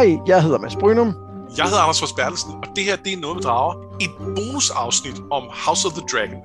[0.00, 1.14] Hej, jeg hedder Mads Brynum.
[1.56, 3.96] Jeg hedder Anders Fors Bertelsen, og det her det er noget med drager.
[4.00, 6.40] Et bonusafsnit om House of the Dragon.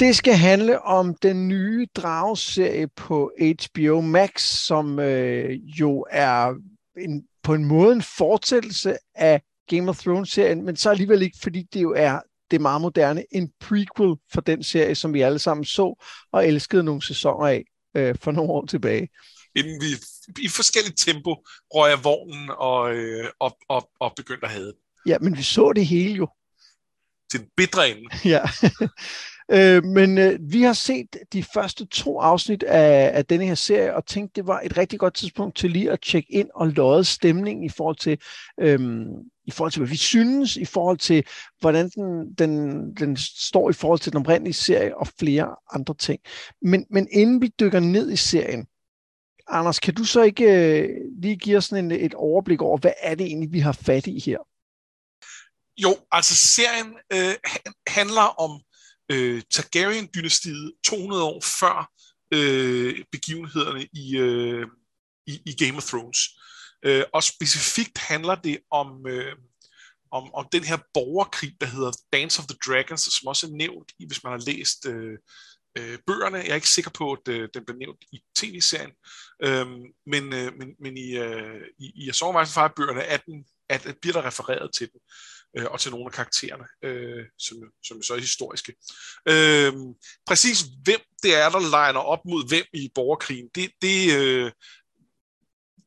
[0.00, 6.54] Det skal handle om den nye drageserie på HBO Max, som øh, jo er
[6.96, 11.62] en, på en måde en fortsættelse af Game of Thrones-serien, men så alligevel ikke, fordi
[11.62, 15.64] det jo er det meget moderne, en prequel for den serie, som vi alle sammen
[15.64, 17.64] så og elskede nogle sæsoner af
[17.96, 19.08] øh, for nogle år tilbage.
[19.56, 19.86] Inden vi
[20.42, 21.34] i forskelligt tempo
[21.74, 24.72] røg af vognen og, øh, og, og, og begyndte at have
[25.06, 26.28] Ja, men vi så det hele jo.
[27.30, 28.08] Til den bedre ende.
[28.24, 28.42] Ja.
[29.52, 33.96] Øh, men øh, vi har set de første to afsnit af, af denne her serie,
[33.96, 37.04] og tænkte, det var et rigtig godt tidspunkt til lige at tjekke ind og lodde
[37.04, 38.18] stemning i forhold til,
[38.60, 39.06] øhm,
[39.44, 41.24] i forhold til, hvad vi synes, i forhold til,
[41.60, 46.20] hvordan den, den, den står i forhold til den oprindelige serie og flere andre ting.
[46.62, 48.66] Men, men inden vi dykker ned i serien,
[49.52, 50.88] Anders, kan du så ikke øh,
[51.22, 54.06] lige give os sådan en, et overblik over, hvad er det egentlig, vi har fat
[54.06, 54.38] i her?
[55.76, 57.34] Jo, altså serien øh,
[57.86, 58.60] handler om
[59.12, 61.90] øh, Targaryen-dynastiet 200 år før
[62.34, 64.66] øh, begivenhederne i, øh,
[65.26, 66.18] i, i Game of Thrones.
[66.84, 69.36] Øh, og specifikt handler det om, øh,
[70.12, 73.92] om, om den her borgerkrig, der hedder Dance of the Dragons, som også er nævnt
[73.98, 75.18] i, hvis man har læst øh,
[75.78, 76.38] øh, bøgerne.
[76.38, 78.92] Jeg er ikke sikker på, at øh, den blev nævnt i tv-serien,
[79.42, 79.66] øh,
[80.06, 84.12] men, øh, men, men i, øh, i, i Sovnvejsen bøgerne er den, at, at bliver
[84.12, 85.00] der refereret til den
[85.56, 88.74] øh, og til nogle af karaktererne, øh, som, som så er historiske.
[89.28, 89.72] Øh,
[90.26, 94.52] præcis hvem det er, der legner op mod hvem i borgerkrigen, det, det, øh,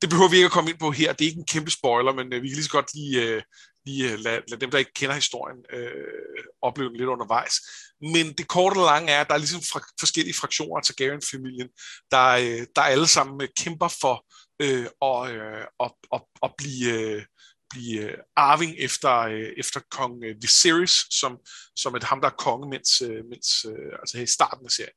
[0.01, 1.13] det behøver vi ikke at komme ind på her.
[1.13, 3.41] Det er ikke en kæmpe spoiler, men øh, vi kan lige så godt lige, øh,
[3.85, 7.55] lige øh, lade, lade dem, der ikke kender historien, øh, opleve den lidt undervejs.
[8.01, 11.69] Men det korte og lange er, at der er ligesom fra, forskellige fraktioner af Targaryen-familien,
[12.11, 14.25] der, øh, der alle sammen øh, kæmper for
[14.59, 16.89] øh, at, øh, at, at, at blive...
[16.91, 17.25] Øh,
[17.73, 21.39] blive øh, arving efter, øh, efter kong øh, Viserys, som,
[21.75, 23.65] som er ham, der er konge, mens, mens,
[23.99, 24.93] altså her i starten af serien.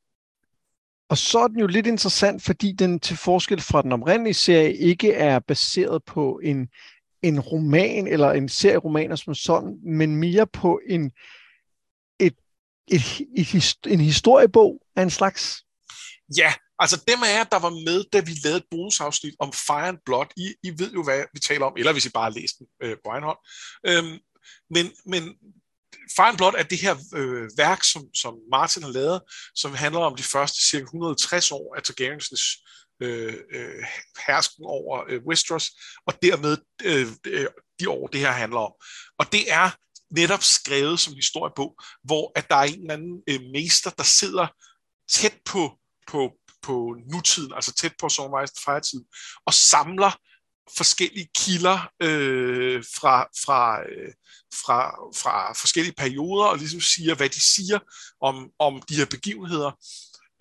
[1.09, 4.77] Og så er den jo lidt interessant, fordi den til forskel fra den oprindelige serie
[4.77, 6.69] ikke er baseret på en,
[7.23, 11.13] en roman eller en serie romaner som sådan, men mere på en,
[12.21, 12.35] et,
[12.89, 15.65] et, et, et, en historiebog af en slags.
[16.37, 19.89] Ja, Altså dem af jer, der var med, da vi lavede et bonusafsnit om Fire
[19.89, 22.39] and Blood, I, I ved jo, hvad vi taler om, eller hvis I bare har
[22.41, 23.39] læst den øh, på egen hånd.
[23.87, 24.19] Øhm,
[24.71, 25.23] men, men
[26.17, 29.21] Fire and Blood er det her øh, værk, som, som Martin har lavet,
[29.55, 32.33] som handler om de første cirka 160 år af Targaryens
[33.03, 33.85] øh, øh,
[34.27, 35.71] hersken over øh, Westeros,
[36.07, 37.47] og dermed øh, øh,
[37.81, 38.73] de år, det her handler om.
[39.19, 39.71] Og det er
[40.11, 44.47] netop skrevet som historiebog, hvor at der er en eller anden øh, mester, der sidder
[45.11, 46.33] tæt på, på,
[46.67, 49.01] på nutiden, altså tæt på Songwise fejretid,
[49.47, 50.11] og samler
[50.77, 54.13] forskellige kilder øh, fra, fra, øh,
[54.55, 54.79] fra,
[55.23, 57.79] fra forskellige perioder, og ligesom siger, hvad de siger
[58.21, 59.73] om, om de her begivenheder.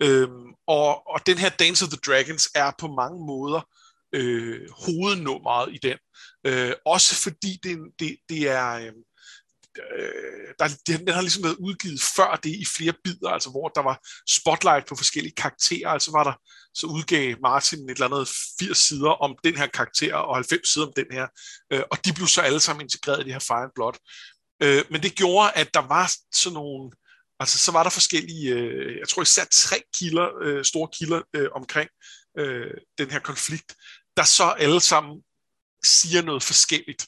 [0.02, 3.60] Øhm, og, og den her Dance of the Dragons er på mange måder
[4.12, 5.98] øh, hovednummeret i den.
[6.46, 8.72] Øh, også fordi det, det, det er...
[8.72, 8.92] Øh,
[9.98, 13.68] øh, der, den, den har ligesom været udgivet før det i flere bidder, altså hvor
[13.68, 16.32] der var spotlight på forskellige karakterer, altså var der,
[16.74, 18.28] så udgav Martin et eller andet
[18.58, 21.26] 80 sider om den her karakter, og 90 sider om den her,
[21.72, 23.96] øh, og de blev så alle sammen integreret i det her Fire and Blood.
[24.62, 26.90] Øh, men det gjorde, at der var sådan nogle,
[27.40, 31.48] altså så var der forskellige, øh, jeg tror især tre kilder, øh, store kilder øh,
[31.54, 31.90] omkring
[32.38, 33.74] øh, den her konflikt,
[34.16, 35.22] der så alle sammen
[35.84, 37.06] siger noget forskelligt.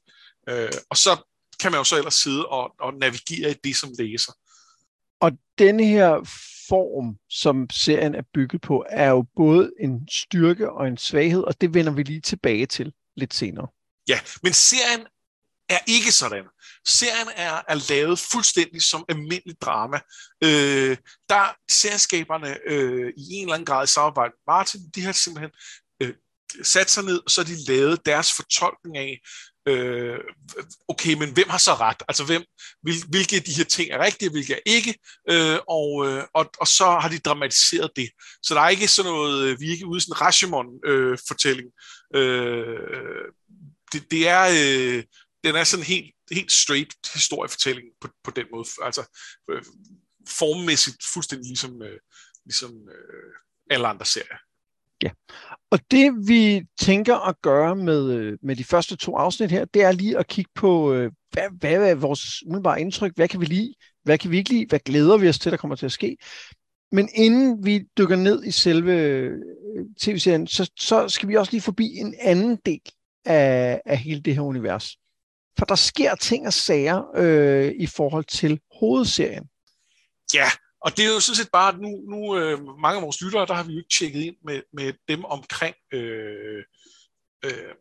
[0.48, 1.12] Øh, og så
[1.60, 4.32] kan man jo så ellers sidde og, og navigere i det som læser.
[5.20, 6.10] Og denne her
[6.68, 11.60] form, som serien er bygget på, er jo både en styrke og en svaghed, og
[11.60, 13.66] det vender vi lige tilbage til lidt senere.
[14.08, 15.06] Ja, men serien
[15.68, 16.44] er ikke sådan.
[16.86, 20.00] Serien er, er lavet fuldstændig som almindelig drama.
[20.44, 20.96] Øh,
[21.28, 25.50] der serieskaberne øh, i en eller anden grad i samarbejde med Martin, de har simpelthen
[26.02, 26.14] øh,
[26.62, 29.18] sat sig ned, og så har de lavet deres fortolkning af,
[29.66, 30.18] øh,
[30.88, 32.02] okay, men hvem har så ret?
[32.08, 32.44] Altså, hvem,
[32.82, 34.98] hvil, hvilke af de her ting er rigtige, hvilke er ikke?
[35.30, 38.10] Øh, og, øh, og, og så har de dramatiseret det.
[38.42, 41.68] Så der er ikke sådan noget, øh, vi er ikke ude i sådan en Rashomon-fortælling.
[42.14, 43.32] Øh, øh,
[43.92, 45.04] det, det er, øh,
[45.44, 48.68] den er sådan helt, helt straight historiefortælling på, på den måde.
[48.82, 49.02] Altså,
[49.50, 49.62] øh,
[50.28, 51.98] formmæssigt fuldstændig ligesom, øh,
[52.44, 53.32] ligesom øh,
[53.70, 54.47] alle andre serier.
[55.02, 55.10] Ja,
[55.70, 59.82] og det vi tænker at gøre med, øh, med de første to afsnit her, det
[59.82, 63.46] er lige at kigge på, øh, hvad, hvad er vores umiddelbare indtryk, hvad kan vi
[63.46, 65.92] lide, hvad kan vi ikke lide, hvad glæder vi os til, der kommer til at
[65.92, 66.16] ske.
[66.92, 69.32] Men inden vi dykker ned i selve øh,
[70.00, 72.80] tv-serien, så, så skal vi også lige forbi en anden del
[73.24, 74.96] af, af hele det her univers.
[75.58, 79.44] For der sker ting og sager øh, i forhold til hovedserien.
[80.34, 80.48] Ja,
[80.88, 83.54] og det er jo sådan set bare, nu, nu øh, mange af vores lyttere, der
[83.54, 86.64] har vi jo ikke tjekket ind med, med dem omkring, øh,
[87.44, 87.74] øh,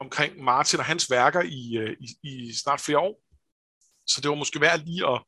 [0.00, 3.22] omkring Martin og hans værker i, øh, i, i snart flere år.
[4.06, 5.22] Så det var måske værd lige at,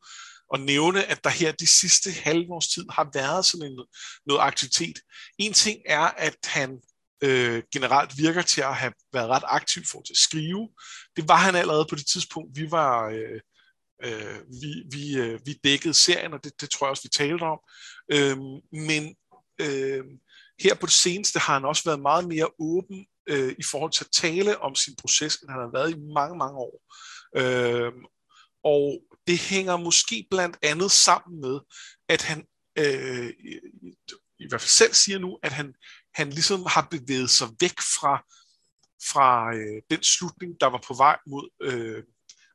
[0.55, 3.85] at nævne, at der her de sidste halve års tid har været sådan en,
[4.27, 4.99] noget aktivitet.
[5.39, 6.81] En ting er, at han
[7.21, 10.69] øh, generelt virker til at have været ret aktiv for at skrive.
[11.17, 13.09] Det var han allerede på det tidspunkt, vi var...
[13.09, 13.41] Øh,
[14.05, 17.43] øh, vi, vi, øh, vi dækkede serien, og det, det tror jeg også, vi talte
[17.43, 17.61] om.
[18.13, 18.37] Øh,
[18.73, 19.17] men
[19.61, 20.05] øh,
[20.61, 24.05] her på det seneste har han også været meget mere åben øh, i forhold til
[24.05, 26.83] at tale om sin proces, end han har været i mange, mange år.
[27.37, 27.93] Øh,
[28.65, 31.61] og det hænger måske blandt andet sammen med,
[32.09, 32.47] at han
[32.79, 33.33] øh,
[34.39, 35.75] i hvert fald selv siger nu, at han,
[36.15, 38.25] han ligesom har bevæget sig væk fra,
[39.13, 42.03] fra øh, den slutning, der var på vej mod, øh,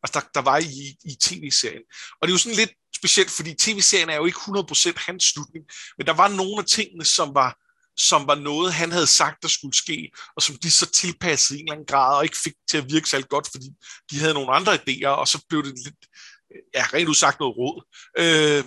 [0.04, 1.84] altså der, der var i, i tv-serien.
[2.22, 5.66] Og det er jo sådan lidt specielt, fordi tv-serien er jo ikke 100% hans slutning,
[5.98, 7.58] men der var nogle af tingene, som var,
[7.98, 11.62] som var noget, han havde sagt, der skulle ske, og som de så tilpassede i
[11.62, 13.70] en eller anden grad, og ikke fik til at virke særlig godt, fordi
[14.12, 16.06] de havde nogle andre idéer, og så blev det lidt,
[16.76, 17.78] ja, rent udsagt noget råd.
[18.18, 18.64] Øh,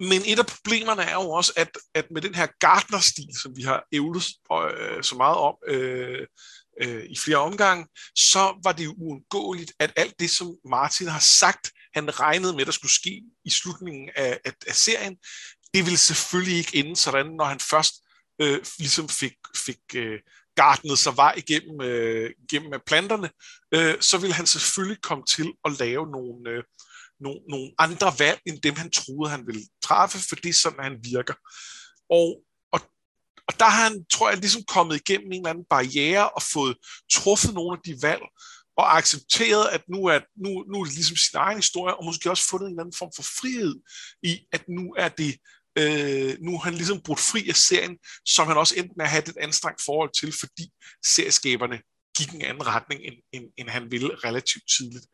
[0.00, 3.62] men et af problemerne er jo også, at, at med den her Gardner-stil, som vi
[3.62, 6.26] har ævlet øh, så meget om øh,
[6.82, 7.86] øh, i flere omgange,
[8.16, 12.72] så var det uundgåeligt, at alt det, som Martin har sagt, han regnede med, der
[12.72, 15.16] skulle ske i slutningen af, af, af serien,
[15.74, 17.94] det ville selvfølgelig ikke ende sådan, når han først
[18.40, 19.34] øh, ligesom fik,
[19.66, 20.18] fik øh,
[20.56, 23.30] gardnet sig vej igennem, øh, igennem planterne,
[23.74, 26.62] øh, så ville han selvfølgelig komme til at lave nogle, øh,
[27.20, 30.84] nogle, nogle andre valg, end dem han troede, han ville træffe, for det er sådan,
[30.84, 31.34] han virker.
[32.10, 32.42] Og,
[33.48, 36.76] og, der har han, tror jeg, ligesom kommet igennem en eller anden barriere og fået
[37.12, 38.22] truffet nogle af de valg,
[38.76, 42.30] og accepteret, at nu er, nu, nu er det ligesom sin egen historie, og måske
[42.30, 43.74] også fundet en eller anden form for frihed
[44.22, 45.36] i, at nu er det
[45.78, 49.28] øh, nu han ligesom brudt fri af serien, som han også enten har at have
[49.28, 50.70] et anstrengt forhold til, fordi
[51.06, 51.78] serieskaberne
[52.18, 55.06] gik en anden retning, end, end, end han ville relativt tidligt.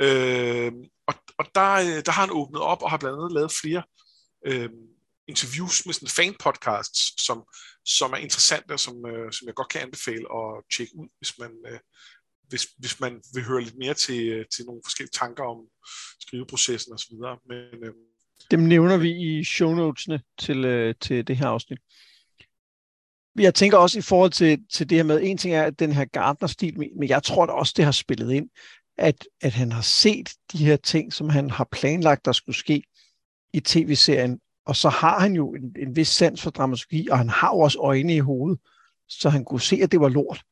[0.00, 0.72] Øh,
[1.06, 3.82] og og der, øh, der har han åbnet op og har blandt andet lavet flere
[4.46, 4.70] øh,
[5.28, 7.44] interviews med sådan fan-podcasts, som,
[7.88, 11.38] som er interessante, og som, øh, som jeg godt kan anbefale at tjekke ud, hvis
[11.38, 11.78] man, øh,
[12.48, 15.58] hvis, hvis man vil høre lidt mere til, øh, til nogle forskellige tanker om
[16.20, 17.14] skriveprocessen osv.
[17.48, 17.94] Men, øh,
[18.50, 21.78] Dem nævner vi i show notesene til, øh, til det her afsnit.
[23.38, 25.92] Jeg tænker også i forhold til, til det her med, en ting er at den
[25.92, 28.50] her Gardner-stil, men jeg tror da også, det har spillet ind,
[28.98, 32.82] at, at han har set de her ting, som han har planlagt, der skulle ske
[33.52, 37.28] i tv-serien, og så har han jo en, en vis sans for dramaturgi, og han
[37.28, 38.58] har jo også øjne i hovedet,
[39.08, 40.42] så han kunne se, at det var lort.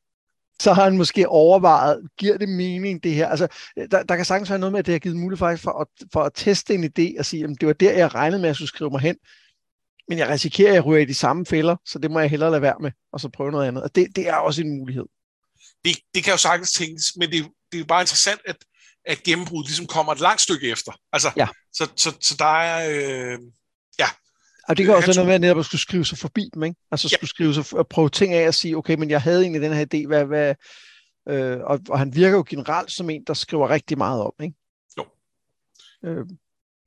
[0.61, 3.27] Så har han måske overvejet, giver det mening det her?
[3.27, 3.47] Altså,
[3.91, 5.87] der, der kan sagtens være noget med, at det har givet mulighed faktisk for at,
[6.13, 8.49] for at teste en idé og sige, at det var der, jeg regnede med, at
[8.49, 9.17] jeg skulle skrive mig hen
[10.07, 12.51] men jeg risikerer, at jeg ryger i de samme fælder, så det må jeg hellere
[12.51, 13.83] lade være med, og så prøve noget andet.
[13.83, 15.05] Og det, det er også en mulighed.
[15.85, 18.55] Det, det kan jo sagtens tænkes, men det, det er jo bare interessant, at,
[19.05, 20.91] at gennembruddet ligesom kommer et langt stykke efter.
[21.13, 21.47] Altså, ja.
[21.73, 22.89] så, så, så der er...
[22.89, 23.39] Øh,
[23.99, 24.07] ja.
[24.67, 26.75] Og det kan også noget med, at netop skulle skrive sig forbi dem, ikke?
[26.91, 27.17] Altså ja.
[27.17, 29.73] skulle skrive sig, at prøve ting af og sige, okay, men jeg havde egentlig den
[29.73, 30.55] her idé, hvad, hvad,
[31.29, 34.55] øh, og, og han virker jo generelt som en, der skriver rigtig meget om, ikke?
[34.97, 35.05] Jo.
[36.05, 36.25] Øh,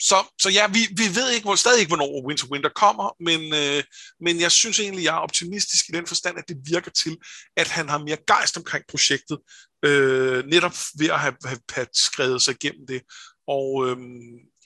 [0.02, 3.40] så, så ja, vi, vi ved ikke, hvor, stadig ikke, hvornår Winter Winter kommer, men,
[3.54, 3.82] øh,
[4.20, 7.16] men jeg synes egentlig, jeg er optimistisk i den forstand, at det virker til,
[7.56, 9.38] at han har mere gejst omkring projektet,
[9.84, 13.02] øh, netop ved at have, have, have skrevet sig igennem det.
[13.46, 13.96] Og, øh,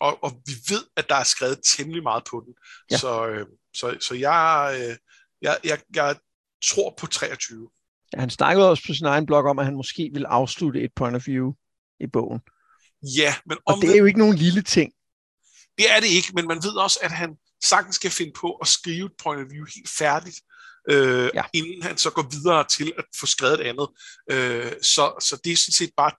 [0.01, 2.55] og, og vi ved, at der er skrevet temmelig meget på den.
[2.91, 2.99] Ja.
[2.99, 4.97] Så, øh, så, så jeg, øh,
[5.43, 6.17] jeg, jeg, jeg
[6.65, 7.69] tror på 23.
[8.13, 10.91] Ja, han snakkede også på sin egen blog om, at han måske vil afslutte et
[10.97, 11.53] point of view
[12.01, 12.41] i bogen.
[13.03, 14.93] Ja, men om og det er jo ikke nogen lille ting.
[15.79, 18.69] Det er det ikke, men man ved også, at han sagtens skal finde på at
[18.69, 20.41] skrive et point of view helt færdigt,
[20.91, 21.43] øh, ja.
[21.53, 23.89] inden han så går videre til at få skrevet et andet.
[24.31, 26.13] Øh, så, så det er sådan set bare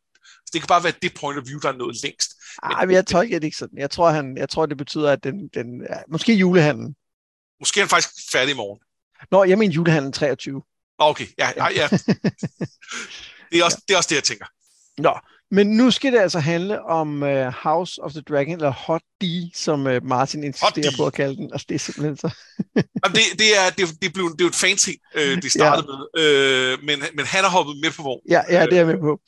[0.56, 2.32] det kan bare være det point of view, der er nået længst.
[2.64, 3.78] Nej, men jeg tolker det ikke sådan.
[3.78, 6.96] Jeg tror, han, jeg tror det betyder, at den, den ja, måske julehandlen.
[7.60, 8.80] Måske er han faktisk færdig i morgen.
[9.32, 10.62] Nå, jeg mener julehandlen 23.
[10.98, 11.88] Okay, ja, ja, ja.
[13.52, 13.84] Det er også, ja.
[13.88, 14.46] det, er også det, jeg tænker.
[14.98, 15.14] Nå,
[15.52, 19.26] Men nu skal det altså handle om uh, House of the Dragon, eller Hot D,
[19.54, 21.50] som uh, Martin insisterer på at kalde den.
[21.54, 22.30] Altså, det er simpelthen så...
[23.04, 25.88] Jamen, det, det, er, det, det, blev, det er jo et fancy, uh, de startede
[25.92, 26.22] ja.
[26.22, 28.32] med, uh, men, men han har hoppet med på vognen.
[28.32, 29.20] Ja, ja, det er jeg med på.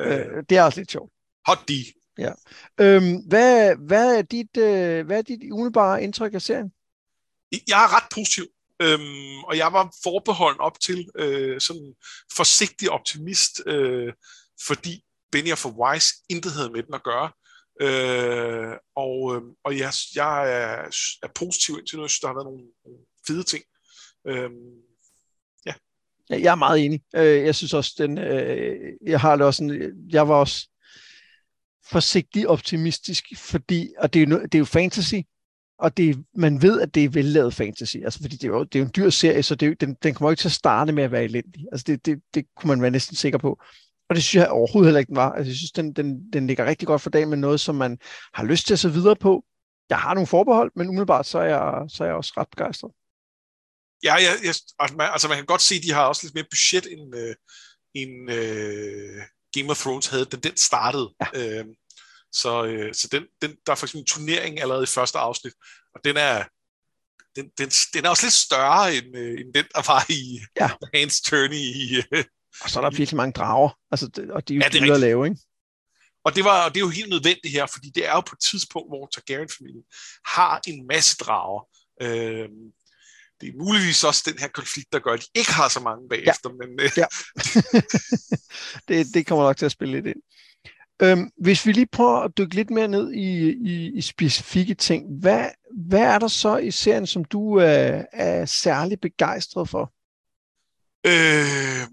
[0.00, 1.12] Uh, det er også lidt sjovt.
[1.46, 1.72] Hot D.
[2.18, 2.32] Ja.
[2.80, 6.72] Øhm, hvad, hvad, er dit, uh, hvad er dit umiddelbare indtryk af serien?
[7.68, 8.44] Jeg er ret positiv.
[8.82, 11.94] Øhm, og jeg var forbeholden op til øh, sådan
[12.36, 14.12] forsigtig optimist, øh,
[14.66, 17.30] fordi Benioff og Weiss intet havde med den at gøre.
[17.80, 20.82] Øh, og øh, og jeg, jeg er,
[21.22, 22.02] er positiv indtil nu.
[22.02, 23.64] Jeg synes, der har været nogle, nogle fede ting.
[24.26, 24.48] Øh, ja.
[26.30, 27.00] Jeg er meget enig.
[27.16, 30.68] Øh, jeg synes også, den, øh, jeg har det også sådan, jeg var også
[31.90, 35.14] forsigtig optimistisk, fordi, og det er jo, det er jo fantasy,
[35.78, 38.74] og det, man ved, at det er vellavet fantasy, altså fordi det er jo, det
[38.74, 40.92] er jo en dyr serie, så det er, den, den kommer ikke til at starte
[40.92, 41.64] med at være elendig.
[41.72, 43.60] Altså det, det, det kunne man være næsten sikker på.
[44.08, 45.32] Og det synes jeg overhovedet heller ikke, den var.
[45.32, 47.98] Altså jeg synes, den, den, den ligger rigtig godt for dagen med noget, som man
[48.34, 49.44] har lyst til at se videre på.
[49.90, 52.90] Jeg har nogle forbehold, men umiddelbart så er jeg, så er jeg også ret begejstret.
[54.02, 56.34] Ja, jeg, jeg, altså, man, altså man kan godt se, at de har også lidt
[56.34, 57.34] mere budget, end, øh,
[57.94, 61.14] end øh, Game of Thrones havde, da den startede.
[61.20, 61.58] Ja.
[61.58, 61.64] Øh,
[62.32, 65.52] så, øh, så den, den, der er for eksempel en turnering allerede i første afsnit,
[65.94, 66.44] og den er,
[67.36, 70.70] den, den, den er også lidt større end, øh, end den, der var i ja.
[70.98, 71.56] Hans Turney.
[71.56, 72.24] I, øh,
[72.60, 74.94] og så er der virkelig mange drager, altså, og de er jo ja, det er
[74.94, 75.40] at lave, ikke?
[76.24, 78.34] Og det, var, og det er jo helt nødvendigt her, fordi det er jo på
[78.34, 79.84] et tidspunkt, hvor Targaryen-familien
[80.26, 81.68] har en masse drager.
[82.02, 82.48] Øh,
[83.40, 86.08] det er muligvis også den her konflikt, der gør, at de ikke har så mange
[86.08, 86.50] bagefter.
[86.50, 86.66] Ja.
[86.66, 86.90] Men, øh.
[86.96, 87.06] ja.
[88.88, 90.22] det, det kommer nok til at spille lidt ind.
[91.02, 95.20] Øhm, hvis vi lige prøver at dykke lidt mere ned i, i, i specifikke ting,
[95.20, 95.48] hvad,
[95.88, 99.92] hvad er der så i serien, som du er, er særlig begejstret for?
[101.06, 101.88] Øh,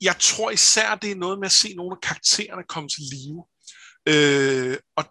[0.00, 3.44] jeg tror især, det er noget med at se nogle af karaktererne komme til live.
[4.08, 5.04] Øh, og,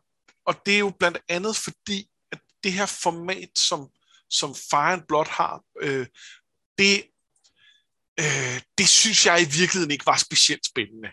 [0.46, 3.90] og det er jo blandt andet fordi, at det her format, som,
[4.30, 6.08] som faren blot har, øh,
[6.78, 7.04] det,
[8.20, 11.10] øh, det synes jeg i virkeligheden ikke var specielt spændende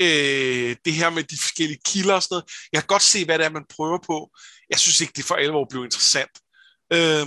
[0.00, 2.50] øh, det her med de forskellige kilder og sådan noget.
[2.72, 4.30] Jeg kan godt se, hvad det er, man prøver på.
[4.70, 6.30] Jeg synes ikke, det for alvor blev interessant.
[6.92, 7.26] Øh,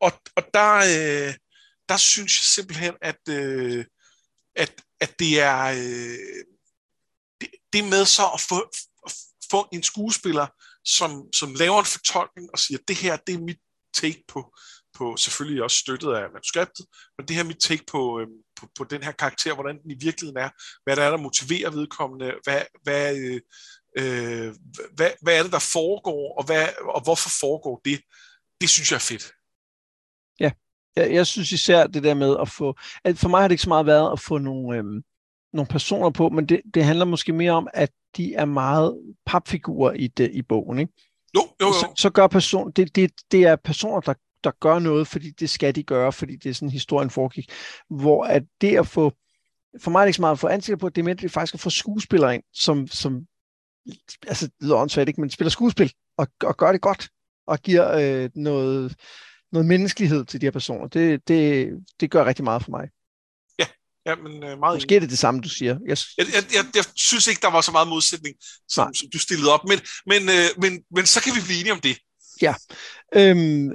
[0.00, 1.34] og, og der, øh,
[1.88, 3.84] der synes jeg simpelthen, at, øh,
[4.56, 6.44] at, at det er øh,
[7.40, 8.70] det, det med så at få,
[9.06, 9.14] at
[9.50, 10.46] få en skuespiller,
[10.84, 13.60] som, som laver en fortolkning og siger, det her, det er mit
[14.02, 14.40] take på,
[14.98, 16.86] på selvfølgelig også støttet af manuskriptet,
[17.18, 18.26] men det her mit take på, øh,
[18.60, 20.50] på, på den her karakter, hvordan den i virkeligheden er,
[20.84, 23.40] hvad der er, der motiverer vedkommende, hvad, hvad, øh,
[23.98, 24.54] øh,
[24.96, 28.00] hvad, hvad er det, der foregår, og, hvad, og hvorfor foregår det,
[28.60, 29.32] det synes jeg er fedt.
[30.40, 30.50] Ja,
[30.96, 32.74] jeg, jeg synes især det der med at få,
[33.04, 35.02] at for mig har det ikke så meget været at få nogle, øhm,
[35.52, 39.92] nogle personer på, men det, det handler måske mere om, at de er meget papfigurer
[39.92, 40.92] i, det, i bogen, ikke?
[41.36, 41.72] Jo, jo, jo.
[41.72, 44.14] Så, så gør person, det, det, det er personer, der
[44.46, 47.52] der gør noget, fordi det skal de gøre, fordi det er sådan, historien foregik.
[47.90, 49.12] Hvor at det at få,
[49.80, 51.30] for mig er det ikke så meget at få ansigt på, det er mere, det
[51.30, 53.26] faktisk at få skuespillere ind, som, som
[54.26, 57.08] altså det lyder åndssvagt, ikke, men spiller skuespil, og, og gør det godt,
[57.46, 58.96] og giver øh, noget,
[59.52, 60.86] noget menneskelighed til de her personer.
[60.86, 62.88] Det, det, det gør rigtig meget for mig.
[64.06, 65.78] Ja, men øh, meget Måske er det det samme, du siger.
[65.86, 68.36] Jeg, jeg, jeg, jeg, jeg synes ikke, der var så meget modsætning,
[68.68, 71.72] som, som du stillede op, men, men, øh, men, men så kan vi blive enige
[71.72, 71.98] om det.
[72.42, 72.54] Ja.
[73.14, 73.70] Øhm,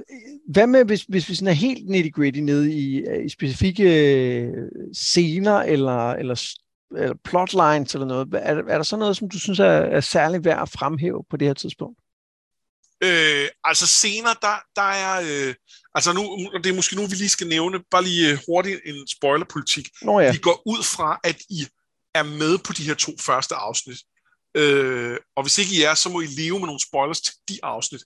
[0.52, 4.52] hvad med, hvis, hvis vi sådan er helt nitty-gritty nede i, i specifikke øh,
[4.94, 6.36] scener eller, eller,
[6.96, 10.44] eller plotlines eller noget, er, er der så noget, som du synes er, er særligt
[10.44, 11.98] værd at fremhæve på det her tidspunkt?
[13.04, 15.20] Øh, altså scener, der, der er...
[15.20, 15.54] Øh,
[15.94, 16.22] altså nu,
[16.64, 19.88] det er måske nu, vi lige skal nævne, bare lige øh, hurtigt en spoilerpolitik.
[20.02, 20.32] Nå ja.
[20.32, 21.66] Vi går ud fra, at I
[22.14, 23.98] er med på de her to første afsnit.
[24.54, 27.58] Øh, og hvis ikke I er, så må I leve med nogle spoilers til de
[27.62, 28.02] afsnit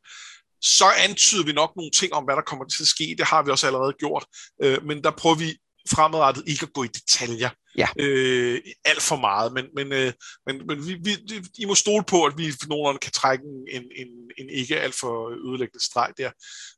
[0.63, 3.15] så antyder vi nok nogle ting om, hvad der kommer til at ske.
[3.19, 4.25] Det har vi også allerede gjort.
[4.63, 5.59] Øh, men der prøver vi
[5.91, 7.89] fremadrettet ikke at gå i detaljer ja.
[7.99, 9.53] øh, alt for meget.
[9.53, 10.13] Men, men, øh,
[10.47, 11.17] men, men vi, vi,
[11.59, 15.29] I må stole på, at vi nogenlunde kan trække en, en, en ikke alt for
[15.49, 16.31] ødelæggende streg der.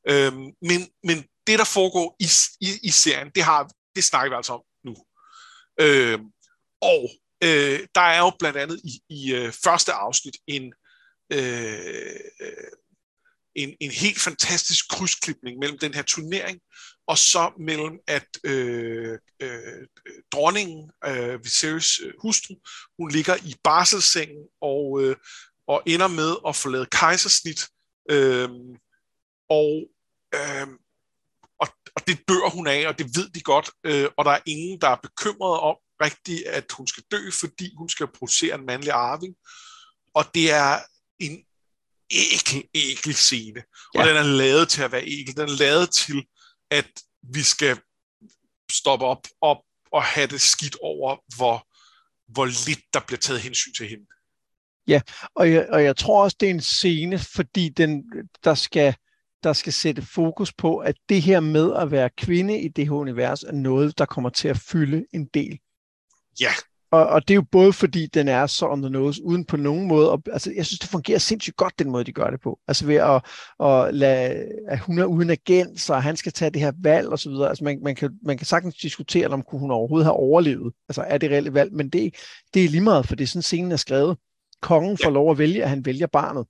[0.09, 2.29] Øh, men, men det, der foregår i,
[2.61, 4.97] i, i serien, det, har, det snakker vi altså om nu.
[5.81, 6.19] Øh,
[6.83, 7.11] og
[7.45, 10.73] øh, der er jo blandt andet i, i øh, første afsnit en
[11.33, 12.21] øh,
[13.59, 16.61] en, en helt fantastisk krydsklipning mellem den her turnering,
[17.09, 19.87] og så mellem at øh, øh,
[20.33, 22.55] dronningen, øh, Viserys øh, hustru,
[22.99, 25.17] hun ligger i barselsengen og, øh,
[25.67, 27.69] og ender med at få lavet kejsersnit,
[28.11, 28.49] øh,
[29.49, 29.87] og,
[30.35, 30.67] øh,
[31.61, 34.41] og, og det dør hun af, og det ved de godt, øh, og der er
[34.47, 38.67] ingen, der er bekymret om, rigtigt, at hun skal dø, fordi hun skal producere en
[38.67, 39.35] mandlig arving.
[40.15, 40.79] Og det er
[41.19, 41.45] en
[42.11, 43.63] ækel, ækel scene.
[43.95, 44.01] Ja.
[44.01, 45.37] Og den er lavet til at være ækel.
[45.37, 46.27] Den er lavet til,
[46.71, 46.91] at
[47.23, 47.81] vi skal
[48.73, 49.59] stoppe op, op
[49.93, 51.67] og have det skidt over, hvor,
[52.33, 54.07] hvor lidt der bliver taget hensyn til hende.
[54.89, 55.01] Ja,
[55.35, 58.05] og jeg, og jeg tror også, det er en scene, fordi den,
[58.45, 58.95] der, skal,
[59.43, 62.93] der skal sætte fokus på, at det her med at være kvinde i det her
[62.93, 65.59] univers er noget, der kommer til at fylde en del.
[66.41, 66.53] Ja.
[66.91, 69.57] Og, og det er jo både fordi, den er så on the nose, uden på
[69.57, 70.11] nogen måde.
[70.11, 72.59] Og, altså, jeg synes, det fungerer sindssygt godt, den måde, de gør det på.
[72.69, 73.25] Altså ved at,
[73.67, 77.19] at lade, at hun er uden agent, så han skal tage det her valg og
[77.19, 77.49] så videre.
[77.49, 80.75] Altså man, man, kan, man kan sagtens diskutere, om hun overhovedet har overlevet.
[80.89, 81.73] Altså er det reelt valg?
[81.73, 82.15] Men det,
[82.55, 84.17] det er lige meget, for det er sådan, scenen er skrevet.
[84.63, 86.47] Kongen får lov at vælge, at han vælger barnet.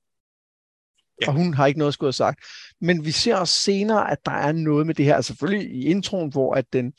[1.23, 1.29] Ja.
[1.29, 2.45] Og hun har ikke noget skulle have sagt.
[2.81, 5.15] Men vi ser også senere, at der er noget med det her.
[5.15, 6.93] Altså selvfølgelig i introen, hvor at den,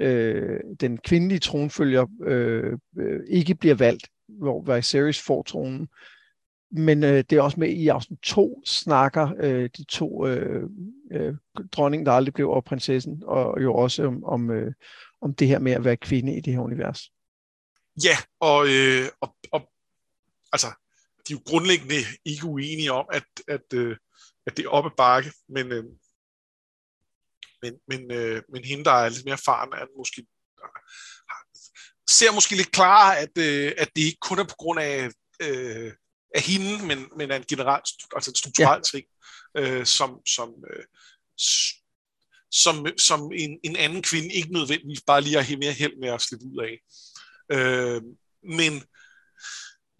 [0.00, 5.88] øh, den kvindelige tronfølger øh, øh, ikke bliver valgt, hvor Viserys får tronen.
[6.70, 10.70] Men øh, det er også med i afsnit 2 snakker øh, de to øh,
[11.12, 11.34] øh,
[11.72, 14.72] dronningen, der aldrig blev, og prinsessen, og jo også om, om, øh,
[15.20, 17.10] om det her med at være kvinde i det her univers.
[18.04, 19.70] Ja, og, øh, og, og
[20.52, 20.66] altså,
[21.28, 23.96] de er jo grundlæggende ikke uenige om, at, at, øh,
[24.46, 25.84] at det er oppe bakke, men, øh,
[27.62, 30.26] men, men, øh, men hende, der er lidt mere erfaren, er måske,
[32.10, 35.10] ser måske lidt klarere, at, øh, at det ikke kun er på grund af,
[35.42, 35.92] øh,
[36.34, 38.98] af hende, men, men af en generelt, altså en strukturel ja.
[38.98, 39.04] ting,
[39.56, 40.84] øh, som, som, øh,
[42.50, 46.22] som, som en, en anden kvinde ikke nødvendigvis bare lige har mere held med at
[46.22, 46.74] slippe ud af.
[47.52, 48.02] Øh,
[48.42, 48.72] men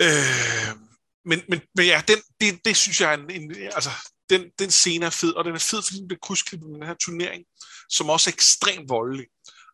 [0.02, 0.88] øh,
[1.24, 3.90] men, men, men ja, den, det, det synes jeg er en, en altså,
[4.30, 6.86] den, den scene er fed, og den er fed, fordi den bliver krydsklippet med den
[6.86, 7.44] her turnering,
[7.88, 9.26] som også er ekstremt voldelig.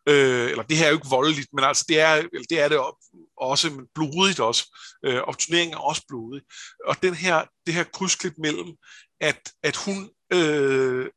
[0.09, 2.79] Øh, eller det her er jo ikke voldeligt, men altså det er det, er det
[3.37, 4.77] også, men blodigt også.
[5.05, 6.41] Øh, og turneringen er også blodig.
[6.85, 8.75] Og den her, det her krydsklip mellem,
[9.21, 11.09] at, at hun øh,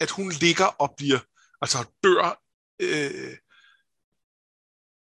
[0.00, 1.18] at hun ligger og bliver,
[1.60, 2.42] altså dør
[2.80, 3.36] øh,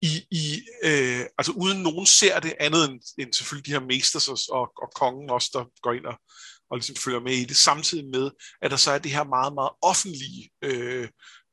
[0.02, 4.28] i, i øh, altså uden nogen ser det andet end, end selvfølgelig de her mesters
[4.28, 6.20] og, og, og kongen også, der går ind og,
[6.74, 8.32] og ligesom følger med i det, samtidig med,
[8.62, 11.08] at der så er det her meget, meget offentlige øh,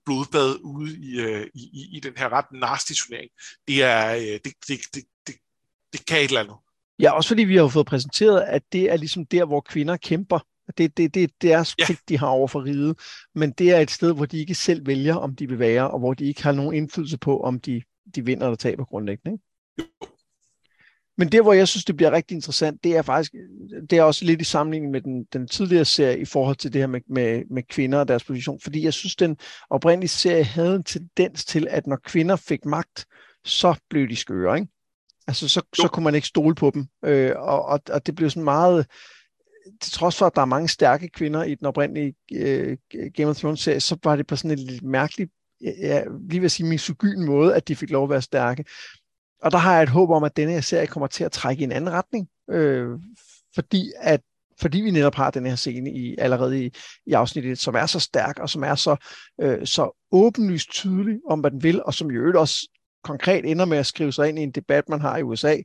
[0.05, 3.31] blodbad ude i, øh, i, i den her ret nasty turnering.
[3.69, 5.35] Det er, øh, det, det, det, det,
[5.93, 6.57] det kan et eller andet.
[6.99, 10.39] Ja, også fordi vi har fået præsenteret, at det er ligesom der, hvor kvinder kæmper.
[10.79, 11.87] Det, det, det er deres ja.
[11.87, 12.99] pligt, de har over for riget.
[13.35, 15.99] Men det er et sted, hvor de ikke selv vælger, om de vil være, og
[15.99, 17.83] hvor de ikke har nogen indflydelse på, om de
[18.15, 19.33] de vinder eller taber grundlæggende.
[19.33, 19.45] Ikke?
[21.19, 23.33] Men det, hvor jeg synes, det bliver rigtig interessant, det er faktisk,
[23.91, 26.81] det er også lidt i sammenligning med den, den tidligere serie i forhold til det
[26.81, 29.37] her med, med, med kvinder og deres position, fordi jeg synes, den
[29.71, 33.07] oprindelige serie havde en tendens til, at når kvinder fik magt,
[33.45, 34.69] så blev de skøre, ikke?
[35.27, 38.31] Altså, så, så kunne man ikke stole på dem, øh, og, og, og det blev
[38.31, 38.87] sådan meget,
[39.81, 42.77] til trods for, at der er mange stærke kvinder i den oprindelige øh,
[43.15, 45.29] Game of Thrones-serie, så var det på sådan en lidt mærkelig
[45.61, 48.65] ja, lige vil sige, misogyn måde, at de fik lov at være stærke.
[49.43, 51.61] Og der har jeg et håb om, at denne her serie kommer til at trække
[51.61, 52.99] i en anden retning, øh,
[53.55, 54.21] fordi at
[54.61, 56.71] fordi vi netop har den her scene i, allerede i,
[57.07, 58.97] i afsnittet, som er så stærk, og som er så,
[59.41, 62.69] øh, så åbenlyst tydelig om, hvad den vil, og som i øvrigt også
[63.05, 65.57] konkret ender med at skrive sig ind i en debat, man har i USA,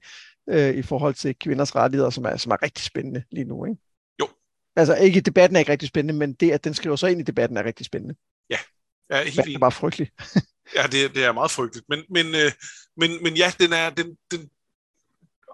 [0.50, 3.66] øh, i forhold til kvinders rettigheder, som er, som er rigtig spændende lige nu.
[3.66, 3.82] Ikke?
[4.22, 4.28] Jo.
[4.76, 7.24] Altså ikke, debatten er ikke rigtig spændende, men det, at den skriver sig ind i
[7.24, 8.16] debatten, er rigtig spændende.
[8.50, 8.58] Ja,
[9.10, 10.12] Ja, helt det er bare frygteligt.
[10.76, 11.90] ja, det, det er meget frygteligt.
[11.90, 12.52] Men, men, øh,
[12.98, 14.50] men, men ja, den er, den, den,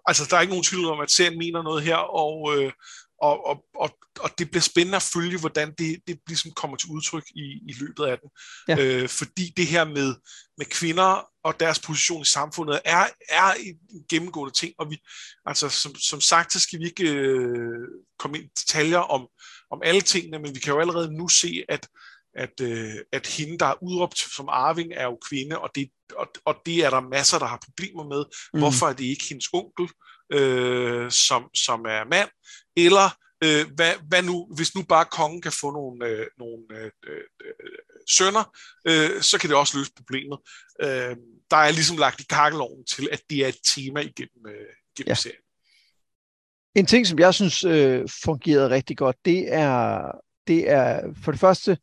[0.06, 2.71] altså, der er ikke nogen tvivl om, at serien mener noget her, og, øh,
[3.21, 6.89] og, og, og, og det bliver spændende at følge, hvordan det, det ligesom kommer til
[6.89, 8.30] udtryk i, i løbet af den.
[8.67, 8.76] Ja.
[8.80, 10.15] Øh, fordi det her med,
[10.58, 14.97] med kvinder og deres position i samfundet er, er en gennemgående ting, og vi,
[15.45, 17.88] altså som, som sagt, så skal vi ikke øh,
[18.19, 19.28] komme ind i detaljer om,
[19.71, 21.88] om alle tingene, men vi kan jo allerede nu se, at
[22.36, 26.28] at, øh, at hende, der er udråbt som arving, er jo kvinde, og det, og,
[26.46, 28.26] og det er der masser, der har problemer med.
[28.54, 28.60] Mm.
[28.60, 29.89] Hvorfor er det ikke hendes onkel,
[30.34, 32.30] øh, som, som er mand?
[32.76, 33.10] Eller
[33.44, 37.24] øh, hvad, hvad nu, hvis nu bare kongen kan få nogle, øh, nogle øh, øh,
[38.10, 38.56] sønner,
[38.88, 40.39] øh, så kan det også løse problemet.
[40.82, 41.15] Øh,
[41.52, 44.54] der er ligesom lagt i kakkeloven til, at det er et tema igennem, øh,
[44.96, 45.13] igennem ja.
[45.13, 45.41] serien.
[46.76, 50.02] En ting, som jeg synes øh, fungerede rigtig godt, det er,
[50.48, 51.78] det er for det første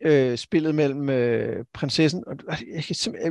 [0.00, 2.36] øh, spillet mellem øh, prinsessen og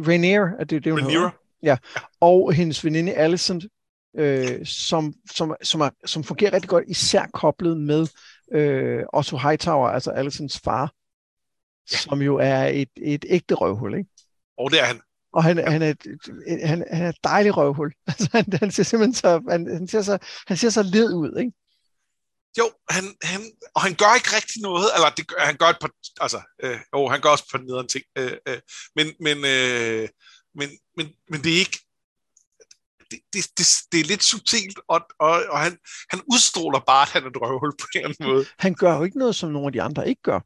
[0.08, 1.30] Rainier, er det det, hun Rainier.
[1.64, 1.78] Ja,
[2.20, 3.66] og hendes veninde Alicent,
[4.18, 8.08] øh, som, som, som, er, som fungerer rigtig godt, især koblet med
[8.52, 10.92] øh, Otto Hightower, altså Alicents far,
[11.92, 11.98] ja.
[11.98, 14.10] som jo er et, et ægte røvhul, ikke?
[14.58, 15.02] Og det er han.
[15.34, 15.94] og han, han, er,
[16.68, 17.94] han, han er et dejlig røvhul.
[18.08, 21.40] Altså, han, han ser simpelthen så, han, han, ser så, han ser så led ud,
[21.40, 21.52] ikke?
[22.58, 23.42] Jo, han, han,
[23.76, 25.92] og han gør ikke rigtig noget, eller det, han gør et par,
[26.22, 28.60] altså, øh, jo, han gør også på nederen ting, øh, øh,
[28.96, 30.10] men, men, øh,
[30.56, 31.80] men, men, men det er ikke,
[33.12, 35.78] det, det, det, det er lidt subtilt, og, og, og han,
[36.10, 38.46] han udstråler bare, at han er et røvhul på en eller anden måde.
[38.60, 40.40] Han gør jo ikke noget, som nogle af de andre ikke gør.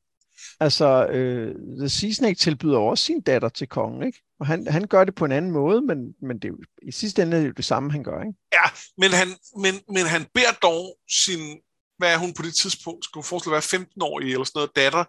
[0.59, 4.21] Altså, øh, The Sea Snake tilbyder også sin datter til kongen, ikke?
[4.39, 6.91] Og han, han gør det på en anden måde, men, men det er jo, i
[6.91, 8.39] sidste ende er det jo det samme, han gør, ikke?
[8.53, 11.59] Ja, men han, men, men han beder dog sin,
[12.01, 14.75] hvad er hun på det tidspunkt, skulle forestille at være 15 år eller sådan noget,
[14.75, 15.03] datter,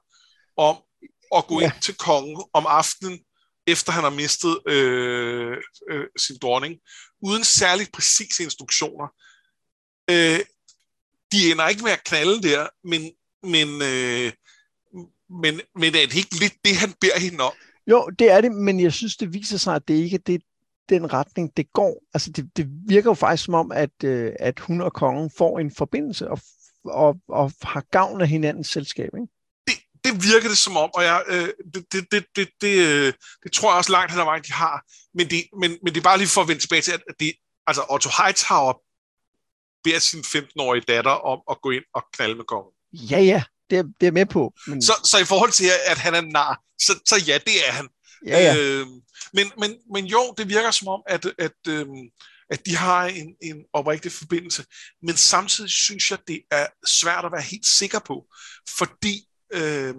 [0.57, 0.77] om
[1.37, 1.65] at gå ja.
[1.67, 3.21] ind til kongen om aftenen,
[3.67, 5.57] efter han har mistet øh,
[5.91, 6.75] øh, sin dronning,
[7.23, 9.07] uden særligt præcise instruktioner.
[10.11, 10.41] Øh,
[11.33, 13.03] de ender ikke med at knalde der, men,
[13.43, 14.33] men, øh,
[15.43, 17.53] men, men er det ikke lidt det, han beder hende om?
[17.87, 20.43] Jo, det er det, men jeg synes, det viser sig, at det ikke er det,
[20.89, 22.03] den retning, det går.
[22.15, 25.59] Altså, det, det virker jo faktisk som om, at, øh, at hun og kongen får
[25.59, 26.39] en forbindelse og,
[26.85, 29.33] og, og har gavn af hinandens selskab, ikke?
[29.67, 33.13] Det, det virker det som om, og jeg, øh, det, det, det, det, det, øh,
[33.43, 34.85] det tror jeg også langt hen ad vejen, de har.
[35.15, 37.33] Men det, men, men det er bare lige for at vende tilbage til, at det,
[37.67, 38.73] altså Otto Hightower
[39.85, 42.73] beder sin 15-årige datter om at gå ind og knalde med kongen.
[42.93, 44.53] Ja, ja, det er, det er med på.
[44.67, 44.83] Men...
[44.83, 47.89] Så, så i forhold til, at han er nar, så, så ja, det er han.
[48.27, 48.57] Ja, ja.
[48.57, 48.87] Øh,
[49.33, 51.87] men, men, men jo, det virker som om, at, at, øh,
[52.53, 54.65] at de har en, en oprigtig forbindelse.
[55.03, 58.27] Men samtidig synes jeg, det er svært at være helt sikker på,
[58.79, 59.95] fordi, øh,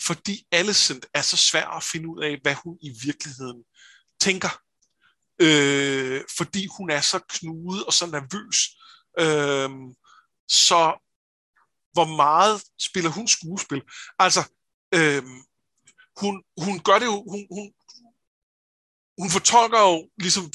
[0.00, 3.64] fordi Alicent er så svær at finde ud af, hvad hun i virkeligheden
[4.20, 4.62] tænker.
[5.40, 8.58] Øh, fordi hun er så knudet og så nervøs.
[9.18, 9.70] Øh,
[10.48, 11.00] så
[11.92, 13.82] hvor meget spiller hun skuespil?
[14.18, 14.42] Altså,
[14.94, 15.22] øh,
[16.20, 17.72] hun, hun gør det jo, hun, hun,
[19.18, 20.52] hun fortolker jo ligesom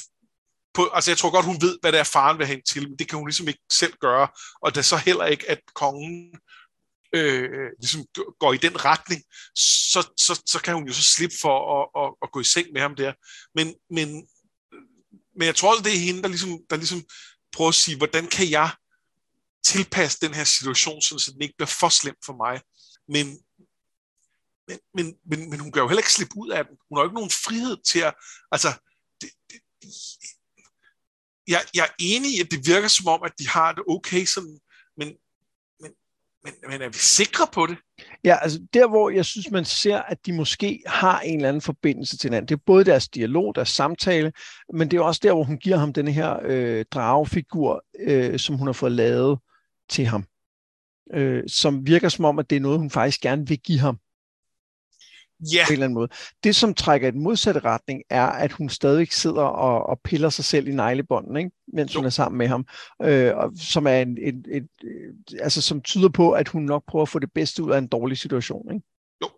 [0.80, 2.90] på, altså jeg tror godt, hun ved, hvad det er, faren vil have hende til,
[2.90, 4.28] men det kan hun ligesom ikke selv gøre,
[4.62, 6.40] og det så heller ikke, at kongen
[7.16, 8.06] øh, ligesom
[8.40, 9.24] går i den retning,
[9.56, 12.68] så, så, så kan hun jo så slippe for at, at, at gå i seng
[12.74, 13.14] med ham der.
[13.56, 14.28] Men, men,
[15.38, 17.04] men jeg tror, det er hende, der ligesom, der ligesom
[17.56, 18.70] prøver at sige, hvordan kan jeg
[19.66, 22.62] tilpasse den her situation, så den ikke bliver for slem for mig.
[23.08, 23.26] Men,
[24.68, 26.76] men, men, men, men hun kan jo heller ikke slippe ud af den.
[26.90, 28.14] Hun har jo ikke nogen frihed til at...
[28.52, 28.70] Altså,
[29.22, 29.60] det, det,
[31.50, 34.26] jeg, jeg er enig i, at det virker som om, at de har det okay,
[34.26, 34.60] sådan,
[34.98, 35.08] men,
[35.82, 35.92] men,
[36.44, 37.78] men, men er vi sikre på det?
[38.24, 41.62] Ja, altså der, hvor jeg synes, man ser, at de måske har en eller anden
[41.62, 42.50] forbindelse til hinanden.
[42.50, 44.32] Det er både deres dialog, deres samtale,
[44.74, 48.56] men det er også der, hvor hun giver ham den her øh, dragefigur, øh, som
[48.56, 49.40] hun har fået lavet
[49.90, 50.26] til ham,
[51.14, 54.00] øh, som virker som om, at det er noget, hun faktisk gerne vil give ham.
[55.54, 55.64] Ja.
[55.68, 56.10] På en eller anden måde.
[56.44, 60.30] Det, som trækker i den modsatte retning, er, at hun stadig sidder og, og piller
[60.30, 61.52] sig selv i neglebånden, ikke?
[61.74, 62.00] mens jo.
[62.00, 62.66] hun er sammen med ham,
[63.02, 66.84] øh, og, som er en, en, en, en, altså, som tyder på, at hun nok
[66.88, 68.74] prøver at få det bedste ud af en dårlig situation.
[68.74, 68.86] Ikke?
[69.24, 69.30] Jo.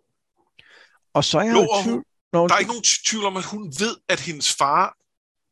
[1.14, 3.44] Og så er jeg jo, jo tvivl, Nå, der er ikke nogen tvivl om, at
[3.44, 4.96] hun ved, at hendes far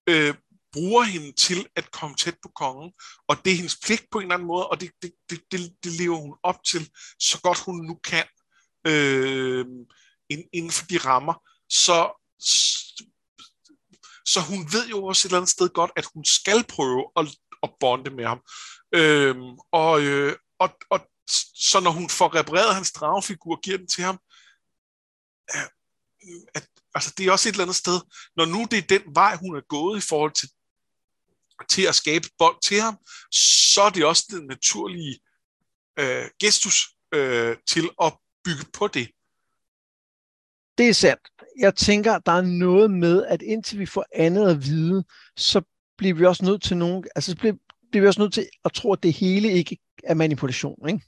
[0.07, 0.35] øh,
[0.73, 2.93] bruger hende til at komme tæt på kongen,
[3.29, 5.61] og det er hendes pligt på en eller anden måde, og det, det, det, det,
[5.85, 8.25] det lever hun op til, så godt hun nu kan,
[8.87, 9.67] øh,
[10.31, 11.35] inden for de rammer.
[11.69, 11.97] Så,
[14.25, 17.27] så hun ved jo også et eller andet sted godt, at hun skal prøve at,
[17.63, 18.41] at bonde med ham.
[18.95, 21.01] Øhm, og, øh, og, og
[21.55, 24.19] så når hun får repareret hans dragefigur, giver den til ham,
[25.55, 25.69] øh,
[26.29, 28.01] øh, at, altså det er også et eller andet sted,
[28.37, 30.49] når nu det er den vej, hun er gået i forhold til
[31.69, 32.99] til at skabe bånd til ham,
[33.33, 35.21] så er det også den naturlige
[35.99, 38.13] øh, gestus øh, til at
[38.45, 39.11] bygge på det.
[40.81, 41.23] Det er sandt.
[41.59, 45.05] Jeg tænker, der er noget med, at indtil vi får andet at vide,
[45.37, 45.63] så
[45.99, 47.55] bliver vi også nødt til nogen, altså bliver,
[47.91, 51.01] bliver vi også nødt til at tro, at det hele ikke er manipulation, ikke?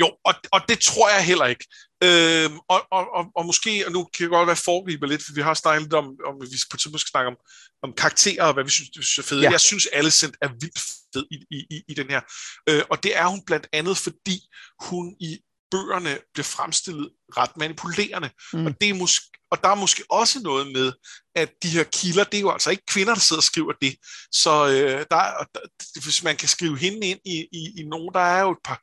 [0.00, 1.66] Jo, og, og det tror jeg heller ikke.
[2.04, 5.34] Øhm, og, og, og, og måske, og nu kan jeg godt være foregriber lidt, for
[5.34, 7.36] vi har snakket lidt om, om vi på tidspunkt skal snakke om,
[7.82, 9.42] om karakterer og hvad vi synes, det er fede.
[9.42, 9.50] Ja.
[9.50, 10.80] Jeg synes, Alicent er vildt
[11.12, 12.20] fed i, i, i, i den her.
[12.68, 14.38] Øh, og det er hun blandt andet, fordi
[14.80, 15.40] hun i
[15.72, 18.30] bøgerne bliver fremstillet ret manipulerende.
[18.52, 18.66] Mm.
[18.66, 20.92] Og, det er måske, og der er måske også noget med,
[21.34, 23.96] at de her kilder, det er jo altså ikke kvinder, der sidder og skriver det.
[24.32, 25.22] Så øh, der,
[25.54, 25.60] der,
[26.02, 28.82] hvis man kan skrive hende ind i, i, i nogen, der er jo et par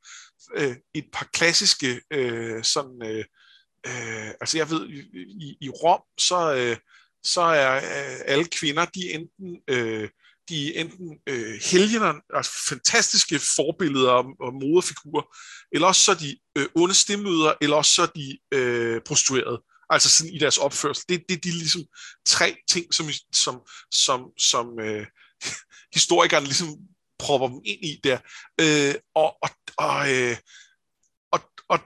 [0.55, 3.25] øh, et par klassiske øh, sådan, øh,
[3.87, 4.89] øh, altså jeg ved,
[5.45, 6.77] i, i Rom, så, øh,
[7.23, 10.09] så er øh, alle kvinder, de enten, øh,
[10.49, 15.37] de er enten øh, helgener, altså fantastiske forbilleder og, og moderfigurer,
[15.71, 19.61] eller også så er de øh, onde stemmøder, eller også så er de øh, prostituerede.
[19.89, 21.05] Altså sådan i deres opførsel.
[21.09, 21.81] Det, det er de ligesom
[22.25, 25.05] tre ting, som, som, som, som øh,
[25.97, 26.67] historikerne ligesom
[27.19, 28.17] propper dem ind i der.
[28.61, 30.37] Øh, og, og, og, øh,
[31.31, 31.79] og, og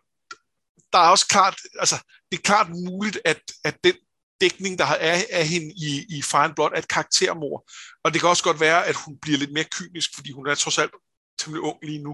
[0.93, 1.95] der er også klart, altså
[2.31, 3.95] det er klart muligt, at, at den
[4.43, 7.57] dækning, der er af hende i, i Fire Blood, er et karaktermor.
[8.03, 10.55] Og det kan også godt være, at hun bliver lidt mere kynisk, fordi hun er
[10.55, 10.93] trods alt
[11.39, 12.13] temmelig ung lige nu.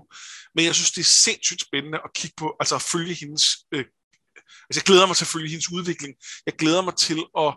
[0.55, 3.45] Men jeg synes, det er sindssygt spændende at kigge på, altså at følge hendes...
[3.73, 3.85] Øh,
[4.67, 6.15] altså jeg glæder mig til at følge hendes udvikling.
[6.45, 7.51] Jeg glæder mig til at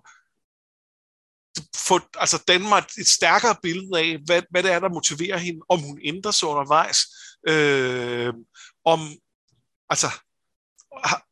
[1.88, 5.80] få, altså Danmark et stærkere billede af, hvad, hvad det er, der motiverer hende, om
[5.80, 6.98] hun ændrer sig undervejs,
[7.48, 8.32] øh,
[8.84, 9.00] om,
[9.90, 10.08] altså,
[11.04, 11.26] har,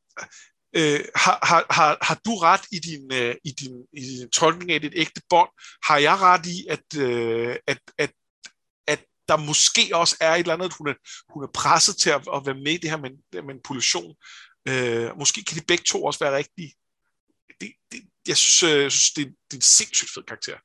[0.72, 4.72] øh, har, har, har, har du ret i din, øh, i, din, i din tolkning
[4.72, 5.50] af dit ægte bånd?
[5.84, 8.12] Har jeg ret i, at, øh, at, at,
[8.86, 10.94] at der måske også er et eller andet, at hun er,
[11.32, 14.14] hun er presset til at, at være med i det her manipulation?
[14.68, 16.72] Øh, måske kan de begge to også være rigtige.
[17.60, 20.56] Det, det, jeg synes, øh, synes det, det er en sindssygt fed karakter.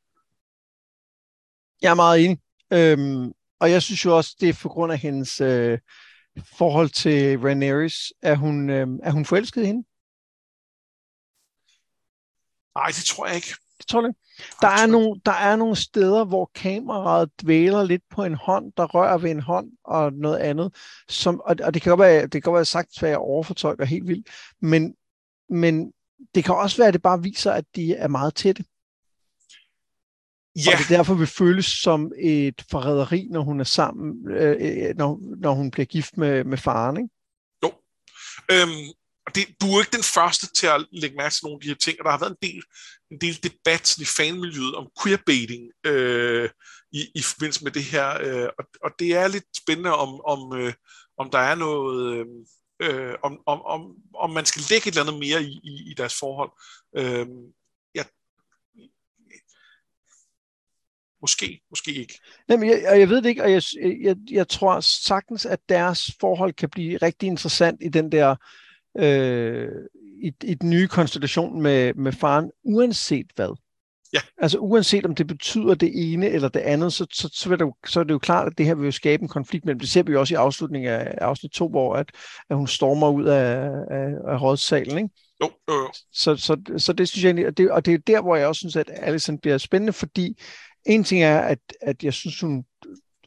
[1.81, 2.39] Jeg er meget enig.
[2.73, 5.79] Øhm, og jeg synes jo også, det er på grund af hendes øh,
[6.57, 7.89] forhold til Rhaenyra,
[8.21, 9.83] er hun, øh, er hun forelsket i hende?
[12.75, 13.55] Nej, det tror jeg ikke.
[13.77, 14.19] Det tror jeg ikke.
[14.61, 18.85] Der er, nogle, der er nogle steder, hvor kameraet dvæler lidt på en hånd, der
[18.85, 20.75] rører ved en hånd og noget andet.
[21.09, 23.85] Som, og, og det kan godt være, det kan godt være sagt, at jeg overfortolker
[23.85, 24.27] helt vildt,
[24.61, 24.95] men,
[25.49, 25.91] men
[26.35, 28.63] det kan også være, at det bare viser, at de er meget tætte.
[30.55, 30.71] Ja.
[30.73, 35.19] Og det derfor vil føles som et forræderi, når hun er sammen, øh, øh, når,
[35.37, 37.09] når hun bliver gift med, med faren, ikke?
[37.63, 37.71] Jo.
[38.51, 38.93] Øhm,
[39.27, 41.67] og det, du er ikke den første til at lægge mærke til nogle af de
[41.67, 42.63] her ting, og der har været en del,
[43.11, 46.49] en del debat i fanmiljøet om queerbaiting øh,
[46.91, 50.59] i, i forbindelse med det her, øh, og, og det er lidt spændende, om, om,
[50.59, 50.73] øh,
[51.17, 52.17] om der er noget...
[52.17, 52.25] Øh,
[52.81, 55.93] øh, om, om, om, om man skal lægge et eller andet mere i, i, i
[55.97, 56.51] deres forhold.
[56.97, 57.27] Øh,
[57.95, 58.03] ja,
[61.21, 62.19] måske, måske ikke.
[62.49, 63.61] Jamen, jeg, og jeg ved det ikke, og jeg,
[64.01, 68.35] jeg, jeg tror sagtens, at deres forhold kan blive rigtig interessant i den der
[68.97, 69.69] øh,
[70.23, 73.55] i, i den nye konstellation med, med faren, uanset hvad.
[74.13, 74.19] Ja.
[74.37, 77.65] Altså uanset om det betyder det ene eller det andet, så, så, så, er det
[77.65, 79.79] jo, så er det jo klart, at det her vil jo skabe en konflikt mellem.
[79.79, 82.11] Det ser vi jo også i afslutningen af afsnit 2, hvor at,
[82.49, 84.97] at hun stormer ud af, af, af rådssalen.
[84.97, 85.09] Ikke?
[85.41, 85.91] Jo, jo, jo.
[86.13, 88.47] Så, så, så det synes jeg egentlig, og det, og det er der, hvor jeg
[88.47, 90.41] også synes, at Alison bliver spændende, fordi
[90.85, 92.65] en ting er, at, at jeg synes, hun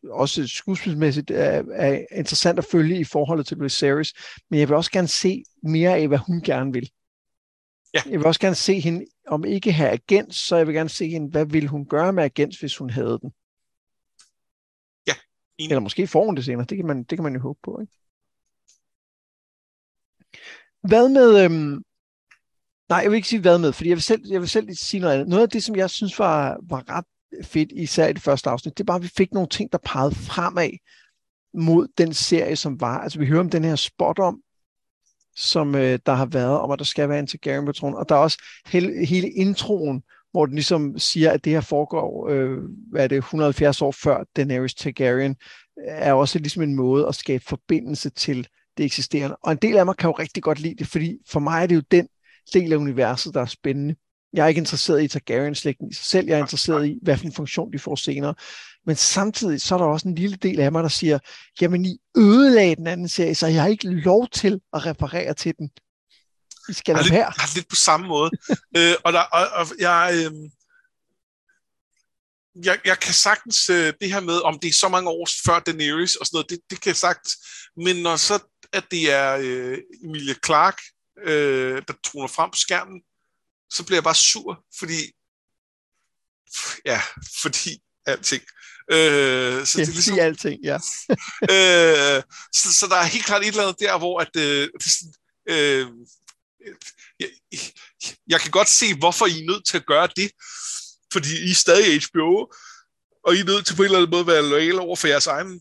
[0.05, 4.15] også skuespilsmæssigt er, er interessant at følge i forholdet til Viserys,
[4.51, 6.91] men jeg vil også gerne se mere af, hvad hun gerne vil.
[7.95, 8.01] Ja.
[8.11, 11.09] Jeg vil også gerne se hende, om ikke have agens, så jeg vil gerne se
[11.09, 13.33] hende, hvad vil hun gøre med agens, hvis hun havde den.
[15.07, 15.15] Ja.
[15.59, 15.71] Enig.
[15.71, 17.81] Eller måske får hun det senere, det kan man, det kan man jo håbe på.
[17.81, 17.93] Ikke?
[20.89, 21.83] Hvad med, øhm,
[22.89, 25.01] nej, jeg vil ikke sige hvad med, fordi jeg vil selv, jeg vil selv sige
[25.01, 25.29] noget andet.
[25.29, 27.05] Noget af det, som jeg synes var, var ret
[27.45, 29.79] fedt, især i det første afsnit, det er bare, at vi fik nogle ting, der
[29.85, 30.71] pegede fremad
[31.55, 32.99] mod den serie, som var.
[32.99, 34.41] Altså vi hører om den her spot om,
[35.37, 38.19] som øh, der har været, om at der skal være en Targaryen-patron, og der er
[38.19, 42.59] også hele, hele introen, hvor den ligesom siger, at det her foregår, øh,
[42.91, 45.37] hvad er det, 170 år før Daenerys Targaryen,
[45.79, 49.37] øh, er også ligesom en måde at skabe forbindelse til det eksisterende.
[49.37, 51.67] Og en del af mig kan jo rigtig godt lide det, fordi for mig er
[51.67, 52.09] det jo den
[52.55, 53.95] del af universet, der er spændende.
[54.33, 57.25] Jeg er ikke interesseret i Targaryen-slægten i sig selv, jeg er interesseret i, hvad for
[57.25, 58.35] en funktion de får senere.
[58.87, 61.19] Men samtidig så er der også en lille del af mig, der siger,
[61.61, 65.55] jamen I ødelagde den anden serie, så jeg har ikke lov til at reparere til
[65.59, 65.71] den.
[66.69, 67.19] I skal lade her.
[67.19, 68.31] Jeg har lidt på samme måde.
[68.77, 70.33] øh, og, der, og, og jeg, øh,
[72.65, 75.59] jeg, jeg kan sagtens, øh, det her med, om det er så mange år før
[75.59, 77.37] Daenerys og sådan noget, det, det kan jeg sagtens.
[77.77, 78.39] Men når så,
[78.73, 80.83] at det er øh, Emilia Clark,
[81.25, 83.03] øh, der troner frem på skærmen,
[83.71, 85.13] så bliver jeg bare sur, fordi
[86.85, 87.01] ja,
[87.43, 88.43] fordi alting.
[88.91, 90.75] Øh, så det er ligesom, alting, ja.
[91.55, 92.23] øh,
[92.55, 95.15] så, så der er helt klart et eller andet der, hvor at, øh, det sådan,
[95.49, 95.87] øh,
[97.21, 97.29] jeg,
[98.29, 100.31] jeg kan godt se, hvorfor I er nødt til at gøre det,
[101.13, 102.53] fordi I er stadig HBO,
[103.25, 105.09] og I er nødt til på en eller anden måde at være loyale over for
[105.09, 105.61] jeres, egen,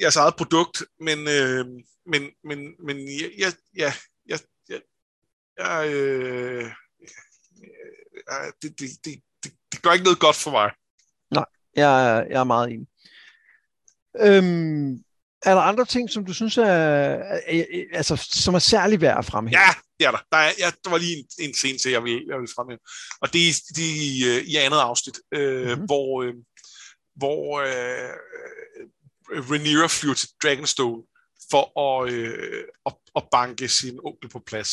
[0.00, 1.66] jeres eget produkt, men, øh,
[2.06, 3.92] men, men, men ja, ja, ja,
[4.28, 4.78] ja, ja,
[5.58, 6.70] ja øh,
[8.62, 10.70] det, det, det, det, det gør ikke noget godt for mig.
[11.30, 11.44] Nej,
[11.76, 12.86] jeg, er, jeg er meget enig.
[14.20, 15.04] Øhm,
[15.42, 17.22] er der andre ting, som du synes er,
[17.92, 19.60] altså, som er særlig værd at fremhæve?
[19.60, 20.22] Ja, det er der.
[20.32, 22.78] Der, er, ja, der var lige en, en scene til, jeg vil, jeg vil fremhæve.
[23.20, 25.84] Og det er, det er i, øh, i andet afsnit, øh, mm-hmm.
[25.84, 26.34] hvor, øh,
[27.16, 28.14] hvor øh,
[29.50, 31.02] Rhaenyra flyver til Dragonstone
[31.50, 34.70] for at, øh, at, at banke sin onkel på plads.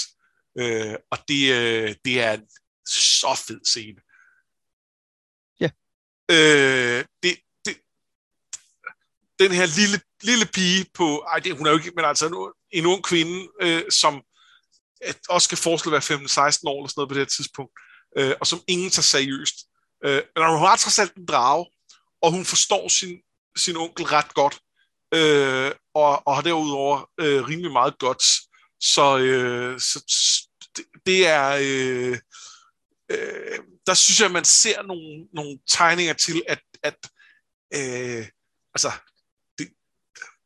[0.60, 2.38] Øh, og det, øh, det er
[2.88, 4.02] så fed scene.
[5.60, 5.69] Ja.
[6.32, 7.78] Øh, det, det,
[9.39, 12.80] den her lille, lille pige på, ej, det, hun er jo ikke, men altså en,
[12.80, 14.21] en ung kvinde, øh, som
[15.30, 16.21] også skal forestille at være 15-16
[16.65, 17.71] år eller sådan noget på det her tidspunkt,
[18.17, 19.56] øh, og som ingen tager seriøst.
[20.06, 21.65] Øh, men hun har trods alt en drage,
[22.21, 23.17] og hun forstår sin,
[23.58, 24.60] sin onkel ret godt,
[25.13, 28.23] øh, og, og har derudover øh, rimelig meget godt.
[28.80, 30.04] Så, øh, så
[30.76, 31.58] det, det er...
[31.62, 32.19] Øh,
[33.10, 36.98] øh, der synes jeg, at man ser nogle, nogle tegninger til, at, at
[37.74, 38.28] øh,
[38.74, 38.91] altså,
[39.58, 39.67] det,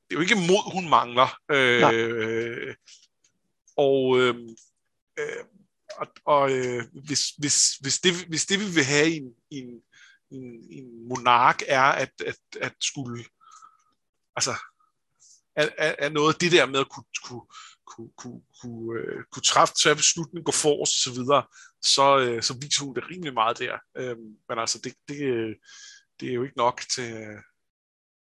[0.10, 1.38] det er jo ikke mod, hun mangler.
[1.52, 2.76] Øh,
[3.78, 4.36] og øh,
[5.20, 5.46] øh,
[5.98, 9.58] og, og øh, hvis, hvis, hvis, det, hvis det vi vil have i en, i
[9.58, 9.82] en,
[10.32, 13.26] en, en monark er at, at, at skulle
[14.36, 14.56] altså
[15.56, 17.42] er, er noget af det der med at kunne, kunne,
[17.92, 21.44] kunne, kunne, kunne, øh, kunne træffe tage beslutning, gå forrest osv., så, videre,
[21.82, 23.76] så, øh, så viser hun det rimelig meget der.
[23.98, 24.18] Øh,
[24.50, 25.18] men altså, det, det,
[26.20, 27.12] det er jo ikke nok til,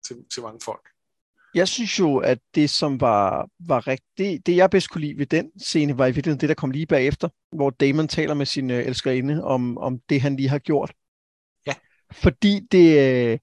[0.06, 0.88] til, til mange folk
[1.58, 5.18] jeg synes jo, at det, som var, var rigtigt, det, det jeg bedst kunne lide
[5.18, 8.46] ved den scene, var i virkeligheden det, der kom lige bagefter, hvor Damon taler med
[8.46, 10.94] sin øh, elskerinde om, om det, han lige har gjort.
[11.68, 11.74] Ja.
[12.12, 13.40] Fordi det, øh,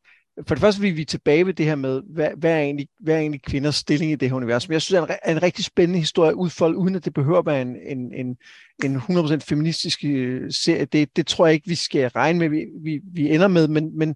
[0.46, 3.14] for det første vil vi tilbage ved det her med, hvad, hvad, er egentlig, hvad
[3.14, 4.68] er egentlig kvinders stilling i det her univers.
[4.68, 7.38] Men jeg synes, det er en, en rigtig spændende historie udfoldet, uden at det behøver
[7.38, 8.36] at være en, en, en,
[8.84, 10.84] en 100% feministisk øh, serie.
[10.84, 13.98] Det, det tror jeg ikke, vi skal regne med, vi, vi, vi ender med, men,
[13.98, 14.14] men,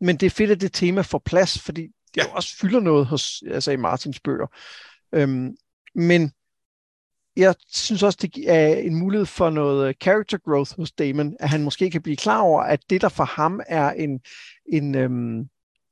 [0.00, 1.82] men det er fedt, at det tema får plads, fordi
[2.14, 2.36] det ja.
[2.36, 4.46] også fylder noget hos, altså i Martins bøger.
[5.14, 5.56] Øhm,
[5.94, 6.32] men
[7.36, 11.48] jeg synes også, det er en mulighed for noget øh, character growth hos Damon, at
[11.48, 14.20] han måske kan blive klar over, at det, der for ham er en,
[14.72, 15.48] en, øhm,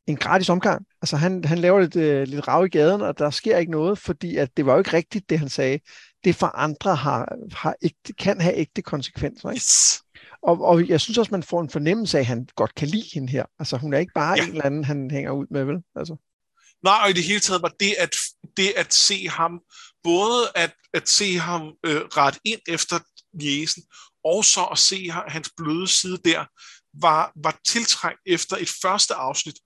[0.07, 0.87] en gratis omgang.
[1.03, 3.99] Altså han, han laver lidt, øh, lidt rav i gaden, og der sker ikke noget,
[3.99, 5.79] fordi at det var jo ikke rigtigt, det han sagde.
[6.25, 9.51] Det for andre har, har ægte, kan have ægte konsekvenser.
[9.51, 9.59] Ikke?
[9.59, 10.03] Yes.
[10.43, 13.11] Og, og jeg synes også, man får en fornemmelse af, at han godt kan lide
[13.15, 13.45] hende her.
[13.59, 14.45] Altså, hun er ikke bare ja.
[14.45, 15.77] en eller anden, han hænger ud med, vel?
[15.97, 16.17] Altså.
[16.85, 18.17] Nej, og i det hele taget var det at,
[18.57, 19.61] det at se ham,
[20.05, 22.99] både at, at se ham øh, ret ind efter
[23.43, 23.83] jæsen,
[24.25, 26.45] og så at se hans bløde side der,
[26.95, 29.59] var, var tiltrængt efter et første afsnit,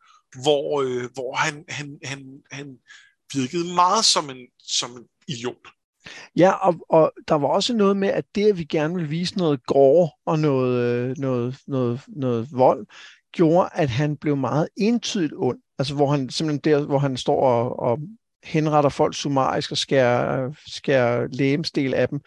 [0.42, 2.76] hvor, øh, hvor han, han, han, han
[3.34, 5.68] virkede meget som en, som en idiot.
[6.36, 9.38] Ja, og, og der var også noget med, at det, at vi gerne ville vise
[9.38, 12.86] noget gore og noget, øh, noget, noget, noget vold,
[13.32, 15.58] gjorde, at han blev meget entydigt ond.
[15.78, 17.98] Altså, hvor han simpelthen der, hvor han står og, og
[18.44, 22.20] henretter folk summarisk og skærer, skærer lægemstil af dem,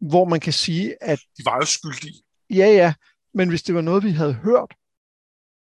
[0.00, 1.18] hvor man kan sige, at...
[1.38, 2.22] De var jo skyldige.
[2.50, 2.94] Ja, ja,
[3.34, 4.74] men hvis det var noget, vi havde hørt,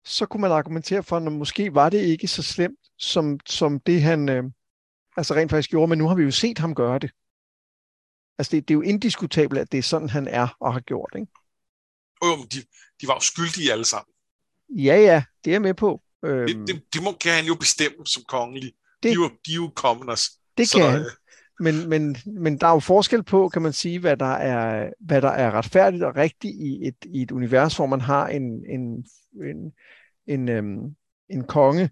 [0.06, 4.02] så kunne man argumentere for, at måske var det ikke så slemt, som, som det
[4.02, 4.44] han øh,
[5.18, 7.12] altså rent faktisk gjorde, men nu har vi jo set ham gøre det.
[8.38, 11.12] Altså det, det er jo indiskutabelt, at det er sådan, han er og har gjort,
[11.16, 11.32] ikke?
[12.26, 12.58] Jo, men de,
[13.02, 14.14] de var jo skyldige alle sammen.
[14.70, 16.02] Ja, ja, det er jeg med på.
[16.26, 18.74] Øhm, det, det, det må, kan han jo bestemme som kongelig.
[19.04, 20.30] Det, de, er jo, de er jo commoners.
[20.58, 21.00] Det så, kan han.
[21.00, 21.06] Øh,
[21.60, 25.22] men, men, men der er jo forskel på, kan man sige, hvad der er, hvad
[25.22, 29.06] der er retfærdigt og rigtigt i et, i et univers, hvor man har en, en,
[29.50, 29.74] en,
[30.28, 30.96] en, øhm,
[31.30, 31.90] en konge,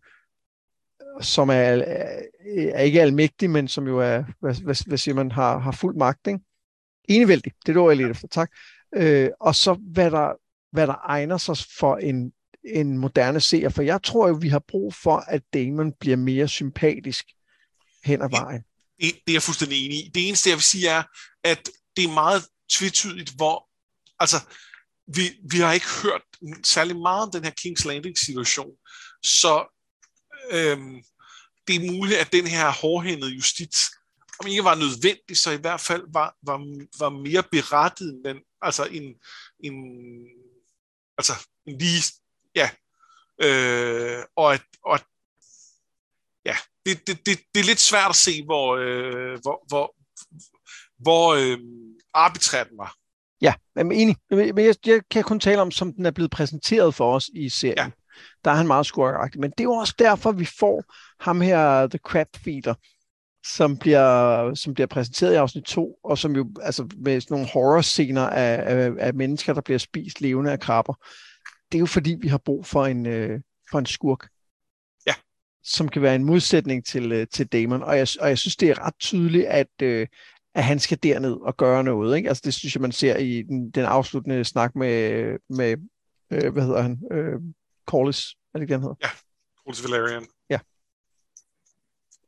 [1.21, 5.57] som er, er ikke almægtig, men som jo er, hvad, hvad, hvad siger man, har,
[5.57, 6.27] har fuld magt.
[6.27, 6.39] Ikke?
[7.09, 8.51] Enevældig, det er det jeg lidt efter, tak.
[8.95, 10.33] Øh, og så hvad der,
[10.71, 12.33] hvad der egner sig for en,
[12.65, 16.47] en moderne seer, for jeg tror jo, vi har brug for, at Damon bliver mere
[16.47, 17.25] sympatisk
[18.03, 18.61] hen ad vejen.
[19.01, 20.11] Det, det er jeg fuldstændig enig i.
[20.15, 21.03] Det eneste, jeg vil sige, er,
[21.43, 23.69] at det er meget tvetydigt, hvor,
[24.19, 24.37] altså,
[25.07, 25.21] vi,
[25.51, 26.21] vi har ikke hørt
[26.63, 28.71] særlig meget om den her King's Landing-situation,
[29.23, 29.79] så
[30.51, 31.03] øhm,
[31.67, 33.91] det er muligt, at den her hårdhændede justits,
[34.39, 36.57] om ikke var nødvendig, så i hvert fald var, var,
[36.99, 39.15] var mere berettiget, men altså en,
[39.63, 39.75] en,
[41.17, 41.33] altså
[41.65, 42.03] en lige,
[42.55, 42.69] ja,
[43.43, 44.99] øh, og at, og
[46.45, 49.95] ja, det, det, det, det er lidt svært at se, hvor, øh, hvor, hvor,
[50.97, 51.57] hvor øh,
[52.13, 52.95] arbitrært den var.
[53.41, 54.15] Ja, jeg er enig.
[54.29, 57.49] Men jeg, jeg kan kun tale om, som den er blevet præsenteret for os i
[57.49, 57.77] serien.
[57.77, 57.91] Ja
[58.45, 59.41] der er han meget skurkagtig.
[59.41, 60.83] Men det er jo også derfor, vi får
[61.23, 62.73] ham her, The Crab Feeder,
[63.45, 67.49] som bliver, som bliver præsenteret i afsnit 2, og som jo altså med sådan nogle
[67.53, 70.93] horror-scener af, af, af mennesker, der bliver spist levende af krabber.
[71.73, 74.29] Det er jo fordi, vi har brug for en, øh, for en skurk.
[75.07, 75.13] Ja.
[75.63, 77.83] Som kan være en modsætning til, øh, til Damon.
[77.83, 80.07] Og jeg, og jeg synes, det er ret tydeligt, at, øh,
[80.55, 82.17] at han skal derned og gøre noget.
[82.17, 82.29] Ikke?
[82.29, 85.77] Altså, det synes jeg, man ser i den, den afsluttende snak med, med
[86.31, 87.39] øh, hvad hedder han, øh,
[87.85, 88.95] Corliss, er det ikke, den hedder?
[89.01, 89.09] Ja,
[89.63, 90.27] Corliss Valerian.
[90.49, 90.59] Ja.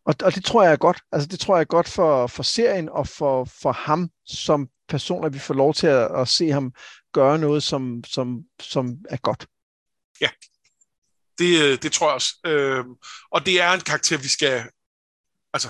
[0.05, 1.01] Og, og det tror jeg er godt.
[1.11, 5.25] Altså, det tror jeg er godt for, for serien og for, for ham som person,
[5.25, 6.73] at vi får lov til at, at se ham
[7.19, 8.27] gøre noget, som, som,
[8.59, 9.47] som er godt.
[10.21, 10.29] Ja,
[11.39, 12.31] det, øh, det tror jeg også.
[12.45, 12.85] Øh,
[13.31, 14.55] og det er en karakter, vi skal,
[15.53, 15.69] altså,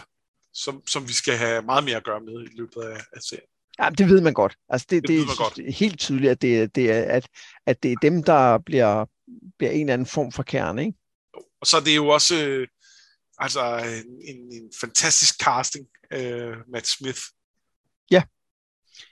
[0.53, 3.49] som, som vi skal have meget mere at gøre med i løbet af, af serien.
[3.79, 4.55] Ja, det ved man godt.
[4.69, 7.27] Altså det, Det det, er helt tydeligt, at det, det er, at,
[7.65, 9.05] at det er dem, der bliver,
[9.57, 10.85] bliver en eller anden form for kerne.
[10.85, 10.97] Ikke?
[11.61, 12.67] Og så er det jo også øh,
[13.37, 17.21] altså en, en, en fantastisk casting, øh, Matt Smith.
[18.11, 18.23] Ja.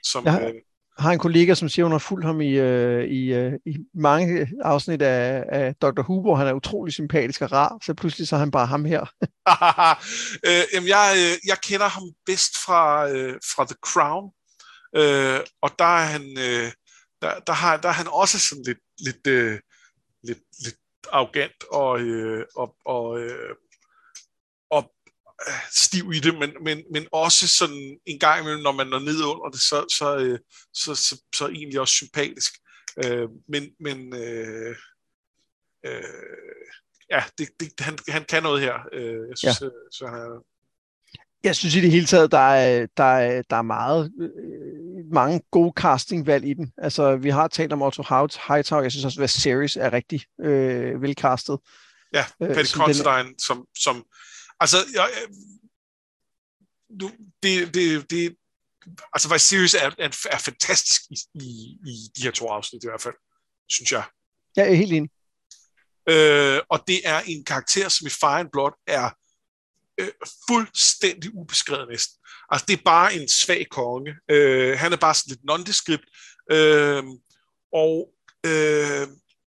[0.02, 0.48] Som, Ja.
[0.48, 0.54] øh,
[0.98, 4.48] har en kollega, som siger, hun har fulgt ham i, øh, i, øh, i mange
[4.62, 6.02] afsnit af, af Dr.
[6.02, 6.36] Huber.
[6.36, 9.00] Han er utrolig sympatisk og rar, så pludselig så er han bare ham her.
[10.46, 14.30] øh, jamen jeg, øh, jeg kender ham bedst fra, øh, fra The Crown,
[14.96, 16.72] øh, og der er han, øh,
[17.22, 19.58] der, der, har, der er han også sådan lidt, lidt, øh,
[20.22, 20.76] lidt, lidt
[21.12, 23.54] arrogant og, øh, og, og, og øh,
[25.72, 29.26] stiv i det, men, men, men også sådan en gang imellem, når man er nede
[29.26, 30.38] under det, så, så, øh,
[30.74, 32.52] så, så, så egentlig også sympatisk.
[33.04, 34.76] Øh, men men øh,
[35.86, 36.02] øh,
[37.10, 38.74] ja, det, det, han, han kan noget her.
[38.92, 39.68] Øh, jeg synes, ja.
[39.92, 40.44] så han er,
[41.44, 45.40] Jeg synes i det hele taget, der er, der er, der er meget, øh, mange
[45.50, 46.72] gode castingvalg i den.
[46.78, 48.02] Altså, vi har talt om Otto
[48.48, 48.82] Hightower.
[48.82, 51.58] Jeg synes også, at Series er rigtig øh, velcastet.
[52.14, 54.04] Ja, Øh, Patty den- Considine, som, som...
[54.60, 55.10] Altså, jeg,
[57.00, 57.10] du,
[57.42, 58.36] det, det, det,
[59.12, 62.86] altså, Vice Series er, er, er fantastisk i, i, i de her to afsnit i
[62.86, 63.14] hvert fald,
[63.68, 64.04] synes jeg.
[64.56, 65.10] Jeg er helt enig.
[66.08, 69.10] Øh, og det er en karakter, som i Fire and Blood er
[70.00, 70.12] øh,
[70.48, 72.18] fuldstændig ubeskrevet næsten.
[72.50, 74.14] Altså, det er bare en svag konge.
[74.30, 76.04] Øh, han er bare sådan lidt nondescript.
[76.50, 77.02] Øh,
[77.72, 78.10] og,
[78.46, 79.08] øh,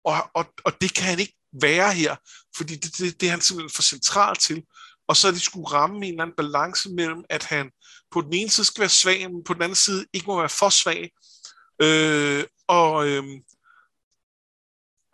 [0.04, 2.16] og, og, og det kan han ikke være her,
[2.58, 4.64] fordi det, det, det er han simpelthen for central til.
[5.08, 7.72] Og så de skulle ramme en eller anden balance mellem, at han
[8.12, 10.50] på den ene side skal være svag, men på den anden side ikke må være
[10.50, 11.12] for svag.
[11.82, 13.24] Øh, og, øh,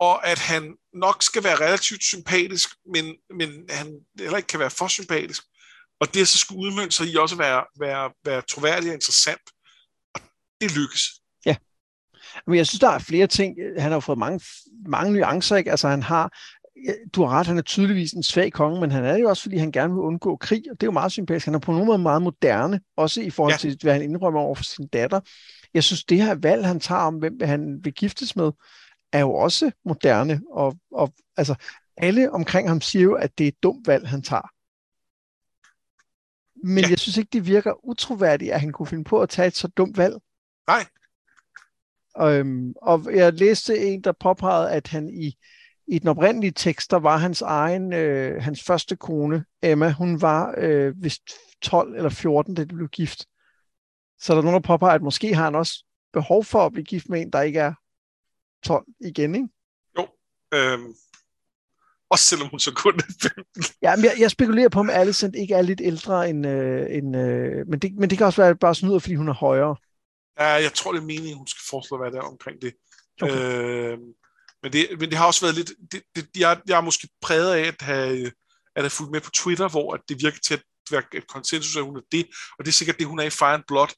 [0.00, 4.70] og at han nok skal være relativt sympatisk, men, men han heller ikke kan være
[4.70, 5.42] for sympatisk.
[6.00, 9.42] Og det så skulle udmønte sig i også være, være, være troværdig og interessant.
[10.14, 10.20] Og
[10.60, 11.02] det lykkes.
[12.46, 13.56] Men jeg synes, der er flere ting.
[13.78, 14.40] Han har jo fået mange,
[14.86, 15.56] mange nuancer.
[15.56, 15.70] Ikke?
[15.70, 16.38] Altså, han har,
[17.14, 19.56] du har ret, han er tydeligvis en svag konge, men han er jo også, fordi
[19.56, 21.44] han gerne vil undgå krig, og det er jo meget sympatisk.
[21.46, 23.56] Han er på nogen måde meget moderne, også i forhold Ja.
[23.58, 25.20] til, hvad han indrømmer over for sin datter.
[25.74, 28.52] Jeg synes, det her valg, han tager om, hvem han vil giftes med,
[29.12, 31.54] er jo også moderne, og, og altså,
[31.96, 34.50] alle omkring ham siger jo, at det er et dumt valg, han tager.
[36.66, 36.90] Men Ja.
[36.90, 39.68] jeg synes ikke, det virker utroværdigt, at han kunne finde på at tage et så
[39.68, 40.14] dumt valg.
[40.66, 40.86] Nej,
[42.20, 45.36] Øhm, og jeg læste en, der påpegede, at han i,
[45.86, 50.54] i den oprindelige tekst, der var hans egen, øh, hans første kone, Emma, hun var
[50.58, 51.22] øh, vist
[51.62, 53.26] 12 eller 14, da de blev gift.
[54.20, 56.84] Så er der nogen, der påpeger, at måske har han også behov for at blive
[56.84, 57.74] gift med en, der ikke er
[58.64, 59.48] 12 igen, ikke?
[60.54, 60.94] øhm,
[62.10, 63.64] også selvom hun så kun er 15.
[63.82, 66.46] Ja, men jeg, jeg spekulerer på, om Alicent ikke er lidt ældre end...
[66.46, 69.34] Øh, end øh, men, det, men det kan også være bare snyder, fordi hun er
[69.34, 69.76] højere.
[70.38, 72.74] Ja, jeg tror, det er meningen, hun skal foreslå at være der omkring det.
[73.22, 73.92] Okay.
[73.92, 73.98] Øh,
[74.64, 75.72] men, det men det har også været lidt...
[75.92, 78.26] Det, det, jeg, jeg er måske præget af at have,
[78.76, 81.76] at have fulgt med på Twitter, hvor at det virker til at være et konsensus,
[81.76, 82.26] at hun er det.
[82.58, 83.88] Og det er sikkert det, hun er i Fire and Blood.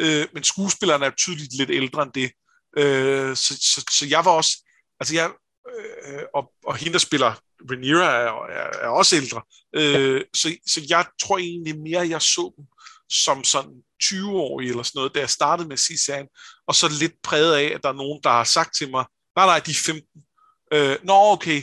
[0.00, 2.32] Øh, men skuespilleren er tydeligt lidt ældre end det.
[2.76, 4.68] Øh, så, så, så jeg var også...
[5.00, 5.30] Altså jeg...
[5.76, 7.34] Øh, og, og hende, der spiller
[7.70, 9.42] Rhaenyra, er, er, er også ældre.
[9.76, 12.66] Øh, så, så jeg tror egentlig mere, jeg så dem
[13.10, 16.28] som sådan 20-årig eller sådan noget, da jeg startede med at sige serien,
[16.66, 19.04] og så lidt præget af, at der er nogen, der har sagt til mig,
[19.36, 20.24] nej, nej, de er 15.
[20.72, 21.62] Øh, Nå, okay.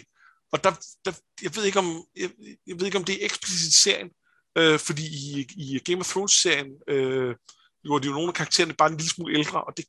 [0.52, 0.72] Og der,
[1.06, 1.12] der,
[1.42, 2.30] jeg, ved ikke, om, jeg,
[2.68, 4.10] jeg ved ikke, om det er eksplicit serien,
[4.58, 7.36] øh, fordi i, i Game of Thrones-serien, øh,
[7.84, 9.86] gjorde de jo nogle af karaktererne bare en lille smule ældre, og det,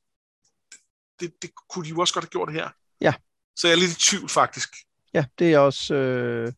[1.20, 2.70] det, det kunne de jo også godt have gjort her.
[3.00, 3.14] Ja.
[3.56, 4.68] Så jeg er lidt i tvivl, faktisk.
[5.14, 5.94] Ja, det er også...
[5.94, 6.52] Øh,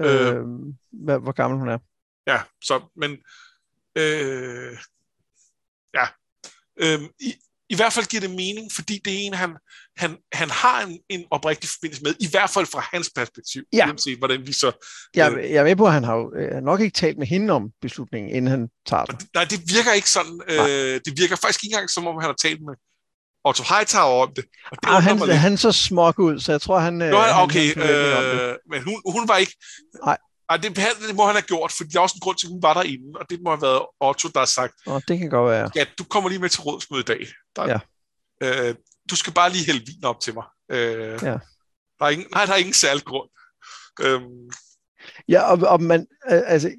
[0.00, 0.44] øh, øh,
[0.92, 1.78] hvad, hvor gammel hun er.
[2.26, 3.10] Ja, så, men
[3.96, 4.78] øh,
[5.94, 6.06] ja,
[6.76, 7.34] øh, i,
[7.70, 9.50] i hvert fald giver det mening, fordi det er en, han,
[9.96, 13.62] han, han har en, en oprigtig forbindelse med, i hvert fald fra hans perspektiv.
[13.72, 13.86] Ja.
[13.86, 14.72] Uanset hvordan vi så...
[15.14, 17.70] Jeg, jeg er med på, at han har øh, nok ikke talt med hende om
[17.82, 19.28] beslutningen, inden han tager den.
[19.34, 20.40] Nej, det virker ikke sådan.
[20.48, 22.74] Øh, det virker faktisk ikke engang, som om han har talt med
[23.44, 24.44] Otto Hightower om det.
[24.70, 27.02] Og det Ah, han, han så smuk ud, så jeg tror, han...
[27.02, 27.82] øh, Nå, okay, han
[28.24, 29.54] øh, men hun, hun var ikke...
[30.04, 30.18] Nej.
[30.48, 30.76] Ej, det,
[31.08, 32.74] det må han have gjort, for der er også en grund til, at hun var
[32.74, 35.70] derinde, og det må have været Otto, der har sagt, Nå, det kan godt være.
[35.74, 37.26] ja, du kommer lige med til rådsmøde i dag.
[37.56, 37.64] Der,
[38.42, 38.68] Ja.
[38.68, 38.74] øh,
[39.10, 40.44] du skal bare lige hælde vin op til mig.
[40.70, 41.38] Øh, Ja.
[41.98, 43.28] der er ingen, nej, der er ingen særlig grund.
[44.00, 44.50] Øhm,
[45.28, 46.70] Ja, og, og man, øh, altså,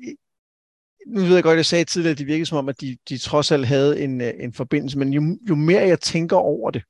[1.07, 3.17] nu ved jeg godt, jeg sagde tidligere, at det virkede som om, at de, de
[3.17, 6.83] trods alt havde en, øh, en forbindelse, men jo, jo mere jeg tænker over det,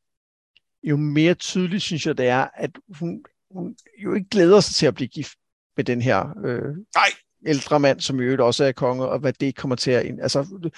[0.84, 4.86] jo mere tydeligt synes jeg, det er, at hun, hun jo ikke glæder sig til
[4.86, 5.34] at blive gift
[5.78, 7.11] med den her øh, Nej.
[7.45, 10.05] ældre mand, som i øvrigt også er konge, og hvad det kommer til at...
[10.05, 10.21] Ind.
[10.21, 10.69] Altså,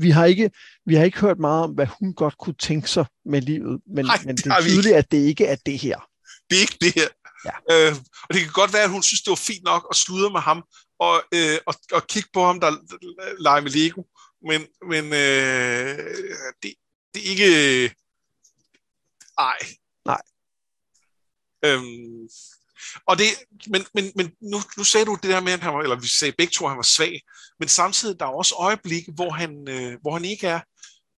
[0.00, 0.50] vi har, ikke,
[0.86, 4.04] vi har ikke hørt meget om, hvad hun godt kunne tænke sig med livet, men,
[4.04, 6.08] Nej, men det er tydeligt, at det ikke er det her.
[6.50, 7.08] Det er ikke det her.
[7.44, 7.50] Ja.
[7.70, 7.96] Øh,
[8.28, 10.40] og det kan godt være, at hun synes, det var fint nok at sludre med
[10.40, 10.64] ham,
[10.98, 12.70] og, øh, og, og kigge på ham, der
[13.42, 14.02] leger med Lego.
[14.48, 15.98] Men, men øh,
[16.62, 16.74] det,
[17.14, 17.94] det er ikke...
[19.38, 19.58] Ej.
[20.04, 20.22] Nej.
[21.64, 22.28] Øhm,
[23.06, 23.26] og det,
[23.66, 26.08] men, men, men nu, nu sagde du det der med, at han var, eller vi
[26.08, 27.20] sagde begge to, at han var svag,
[27.58, 30.60] men samtidig der er også øjeblikke, hvor han, øh, hvor han ikke er.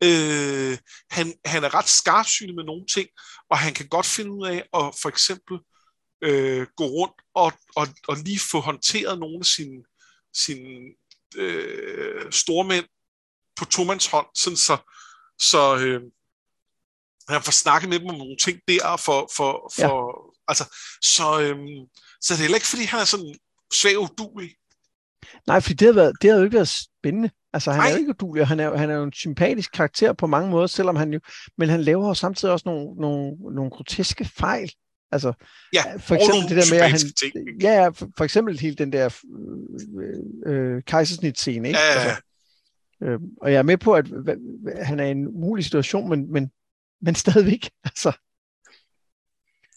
[0.05, 0.79] Øh,
[1.11, 3.09] han, han er ret skarpsynet med nogle ting,
[3.51, 5.59] og han kan godt finde ud af at for eksempel
[6.23, 9.83] øh, gå rundt og, og, og lige få håndteret nogle af sine,
[10.35, 10.81] sine
[11.37, 12.87] øh, stormænd
[13.57, 14.77] på tomands hånd, sådan så,
[15.39, 16.01] så øh,
[17.29, 20.36] han får snakket med dem om nogle ting der, for, for, for ja.
[20.49, 20.65] Altså,
[21.03, 21.57] så, øh,
[22.21, 23.35] så det er heller ikke, fordi han er sådan
[23.73, 24.51] svag udulig.
[25.47, 27.31] Nej, fordi det har, været, det har jo ikke været spændende.
[27.53, 27.89] Altså, han Nej.
[27.89, 30.51] er jo ikke udulig, og han er, han er jo en sympatisk karakter på mange
[30.51, 31.21] måder, selvom han jo...
[31.59, 34.73] Men han laver jo samtidig også nogle, nogle, nogle groteske fejl.
[35.13, 35.33] Altså,
[35.73, 37.01] Ja, for og eksempel det der med, at han...
[37.01, 37.63] ting?
[37.63, 39.11] Ja, ja, for, for eksempel hele den der
[40.01, 41.79] øh, øh, kejsersnit-scene, ikke?
[41.81, 42.23] Ja, ja, Altså,
[43.03, 46.09] øh, og jeg er med på, at hva- hva- han er i en umulig situation,
[46.09, 46.51] men, men,
[47.03, 48.13] men stadigvæk, altså...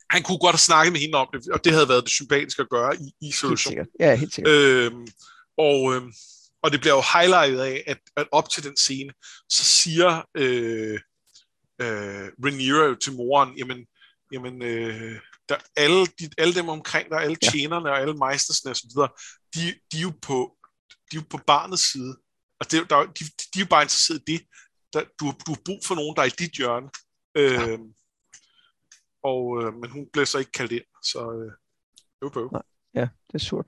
[0.10, 2.62] han kunne godt have snakket med hende om det, og det havde været det sympatiske
[2.62, 3.88] at gøre i, i situationen.
[4.00, 4.54] Ja, helt sikkert.
[4.54, 5.08] Øhm,
[5.58, 6.14] og, øhm,
[6.64, 9.14] og det bliver jo highlightet af, at, at op til den scene,
[9.50, 11.00] så siger øh,
[11.82, 13.86] øh, Rhaenyra jo til moren, jamen,
[14.34, 17.50] jamen øh, der, alle, de, alle dem omkring dig, alle Ja.
[17.50, 19.10] tjenerne og alle meistersne og så videre,
[19.56, 20.58] de, de, er jo på,
[21.12, 22.18] de er jo på barnets side.
[22.60, 24.42] Og det, der, de, de er jo bare interesseret i det.
[24.94, 26.90] Der, du, du har brug for nogen, der er i dit hjørne.
[27.38, 27.80] Øh,
[29.24, 31.52] og, øh, men hun blev så ikke kaldt ind, så øh,
[31.92, 32.52] det var bøv.
[32.96, 33.66] Ja, det er surt.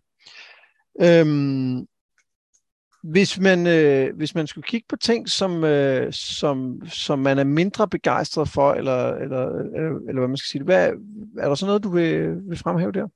[1.02, 1.88] Øhm,
[3.04, 7.44] hvis man, øh, hvis man skulle kigge på ting, som, øh, som, som man er
[7.44, 10.92] mindre begejstret for, eller, eller, eller, eller hvad man skal sige, hvad,
[11.40, 13.08] er der så noget, du vil, vil fremhæve der?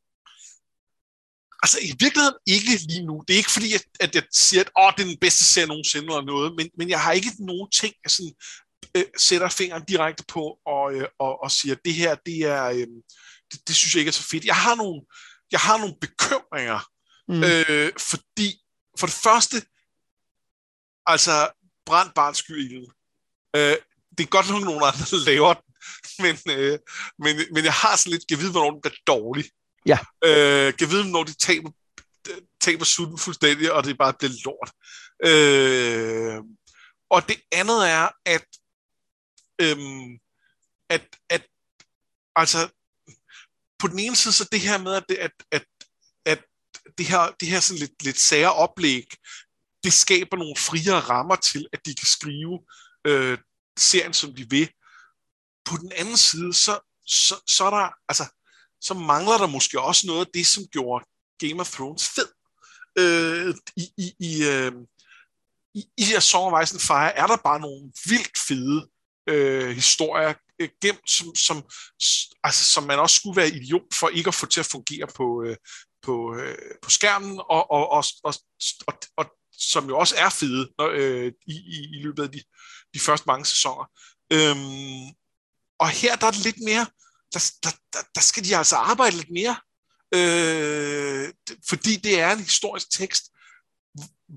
[1.63, 3.23] Altså i virkeligheden ikke lige nu.
[3.27, 5.67] Det er ikke fordi, at, at jeg siger, at Åh, det er den bedste serie
[5.67, 8.35] nogensinde eller noget, men, men jeg har ikke nogen ting, jeg sådan,
[8.95, 12.87] øh, sætter fingeren direkte på og, øh, og, og siger, det her, det er, øh,
[13.51, 14.45] det, det synes jeg ikke er så fedt.
[14.45, 15.01] Jeg har nogle,
[15.51, 16.79] jeg har nogle bekymringer,
[17.27, 17.43] Mm.
[17.43, 18.61] øh, fordi
[18.99, 19.57] for det første,
[21.05, 21.51] altså
[21.85, 22.91] brændt barn sky ilden.
[23.55, 23.77] Øh,
[24.17, 25.73] det er godt nok nogle andre, der laver den,
[26.23, 26.79] men, øh,
[27.19, 29.45] men, men jeg har sådan lidt, kan vide, hvornår den bliver dårlig.
[29.85, 29.97] Ja.
[30.25, 31.71] Øh, kan vide, når de taber,
[32.61, 34.71] taber sutten fuldstændig, og det bare bliver lort.
[35.29, 36.43] Øh,
[37.09, 38.45] og det andet er, at,
[39.61, 40.19] øhm,
[40.89, 41.47] at, at
[42.35, 42.69] altså,
[43.79, 45.65] på den ene side, så det her med, at, at, at,
[46.25, 46.43] at
[46.97, 49.07] det her, det her sådan lidt, lidt sære oplæg,
[49.83, 52.59] det skaber nogle friere rammer til, at de kan skrive
[53.07, 53.37] øh,
[53.77, 54.69] serien, som de vil.
[55.65, 58.25] På den anden side, så, så, så er der, altså,
[58.81, 61.05] så mangler der måske også noget af det, som gjorde
[61.39, 62.29] Game of Thrones fed.
[62.97, 64.71] Øh, I i, i, øh,
[65.73, 68.89] i, i her Song of Ice and Fire er der bare nogle vildt fede
[69.27, 71.63] øh, historier øh, gemt, som, som,
[72.43, 75.43] altså, som man også skulle være idiot for ikke at få til at fungere på,
[75.43, 75.57] øh,
[76.01, 78.33] på, øh, på skærmen, og, og, og, og,
[78.87, 82.41] og, og som jo også er fede når, øh, i, i, i løbet af de,
[82.93, 83.85] de første mange sæsoner.
[84.33, 85.15] Øhm,
[85.79, 86.85] og her der er det lidt mere,
[87.33, 89.55] der, der, der, der skal de altså arbejde lidt mere,
[90.15, 91.33] øh,
[91.69, 93.23] fordi det er en historisk tekst,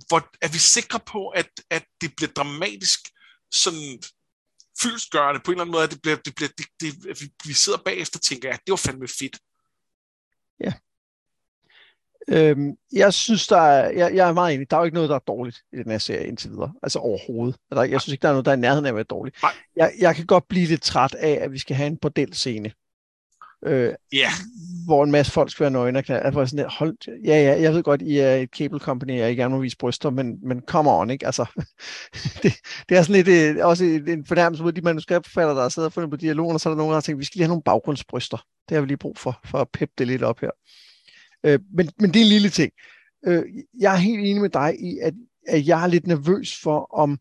[0.09, 3.01] hvor er vi sikre på, at, at det bliver dramatisk
[3.53, 4.03] sådan
[4.83, 7.27] fyldstgørende på en eller anden måde, at det bliver, det bliver, det, det, at vi,
[7.45, 9.37] vi sidder bagefter og tænker, ja, det var fandme fedt.
[12.31, 14.71] Øhm, jeg synes, der er, jeg, jeg er meget enig.
[14.71, 16.73] Der er jo ikke noget, der er dårligt i den her serie indtil videre.
[16.83, 17.57] Altså overhovedet.
[17.71, 19.43] Der, jeg synes ikke, der er noget, der er i nærheden af at være dårligt.
[19.43, 19.53] Nej.
[19.77, 22.73] Jeg, jeg kan godt blive lidt træt af, at vi skal have en bordelscene.
[23.67, 24.29] Øh, Ja,
[24.85, 26.25] hvor en masse folk skal være nøgne og knald.
[26.25, 29.33] Altså sådan, der, hold, ja, ja, jeg ved godt, I er et cable company, og
[29.33, 31.27] I gerne må vise bryster, men, men come on, ikke?
[31.27, 31.47] Altså,
[32.43, 32.55] det,
[32.89, 35.93] det er sådan lidt øh, også en fornærmelse mod de manuskriptforfattere, der har siddet og
[35.93, 37.49] fundet på dialogen, og så er der nogen, der har tænkt, vi skal lige have
[37.49, 38.37] nogle baggrundsbryster.
[38.69, 40.51] Det har vi lige brug for, for at peppe det lidt op her.
[41.45, 42.73] Øh, men, men det er en lille ting.
[43.27, 43.43] Øh,
[43.81, 45.15] jeg er helt enig med dig i, at,
[45.49, 47.19] at jeg er lidt nervøs for, om,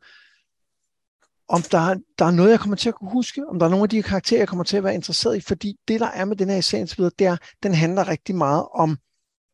[1.49, 3.69] om der, er- der er noget, jeg kommer til at kunne huske, om der er
[3.69, 6.25] nogle af de karakterer, jeg kommer til at være interesseret i, fordi det, der er
[6.25, 8.97] med den her serie videre, det er, den handler rigtig meget om,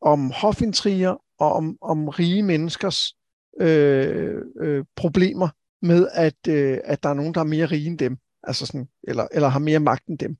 [0.02, 3.16] om hofintriger og om, om rige menneskers
[3.62, 5.50] øh, øh, problemer
[5.82, 8.88] med, at, øh, at der er nogen, der er mere rige end dem, altså sådan,
[9.04, 10.38] eller, eller har mere magt end dem.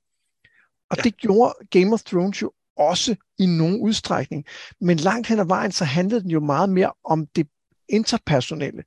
[0.90, 1.02] Og ja.
[1.02, 4.44] det gjorde Game of Thrones jo også i nogen udstrækning.
[4.80, 7.48] Men langt hen ad vejen, så handlede den jo meget mere om det
[7.88, 8.82] interpersonelle.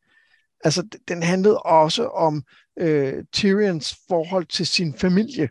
[0.63, 2.43] Altså, den handlede også om
[2.79, 5.49] øh, Tyrions forhold til sin familie,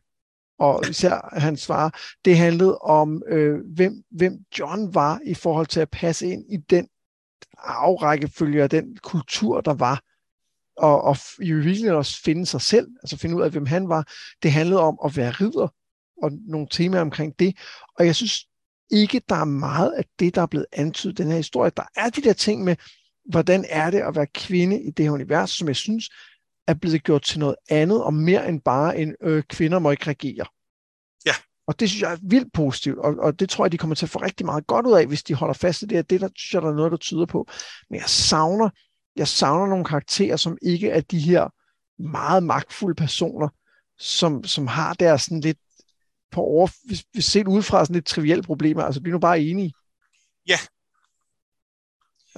[0.58, 2.00] og især hans far.
[2.24, 6.56] Det handlede om, øh, hvem, hvem John var i forhold til at passe ind i
[6.56, 6.88] den
[7.58, 10.02] afrækkefølge og den kultur, der var.
[10.76, 14.12] Og, og i virkeligheden også finde sig selv, altså finde ud af, hvem han var.
[14.42, 15.68] Det handlede om at være ridder,
[16.22, 17.58] og nogle temaer omkring det.
[17.98, 18.46] Og jeg synes
[18.90, 21.70] ikke, der er meget af det, der er blevet antydet i den her historie.
[21.76, 22.76] Der er de der ting med,
[23.28, 26.10] hvordan er det at være kvinde i det her univers, som jeg synes
[26.66, 30.06] er blevet gjort til noget andet og mere end bare en øh, kvinder må ikke
[30.06, 30.46] regere.
[31.26, 31.32] Ja.
[31.66, 34.06] Og det synes jeg er vildt positivt, og, og det tror jeg, de kommer til
[34.06, 36.10] at få rigtig meget godt ud af, hvis de holder fast i det.
[36.10, 37.48] Det der, synes jeg, der er noget, der tyder på.
[37.90, 38.70] Men jeg savner,
[39.16, 41.48] jeg savner nogle karakterer, som ikke er de her
[42.02, 43.48] meget magtfulde personer,
[43.98, 45.58] som, som har deres sådan lidt
[46.32, 48.82] på over, hvis vi set udefra sådan lidt trivielle problemer.
[48.82, 49.72] Altså, bliv nu bare enige.
[50.48, 50.58] Ja.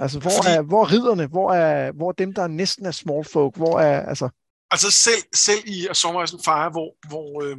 [0.01, 0.55] Altså, hvor, Fordi...
[0.55, 1.27] er, hvor er ridderne?
[1.27, 3.55] Hvor er, hvor er dem, der næsten er small folk?
[3.55, 4.29] Hvor er, altså...
[4.71, 7.57] Altså, selv, selv i A Summer Fire, hvor, hvor, øh,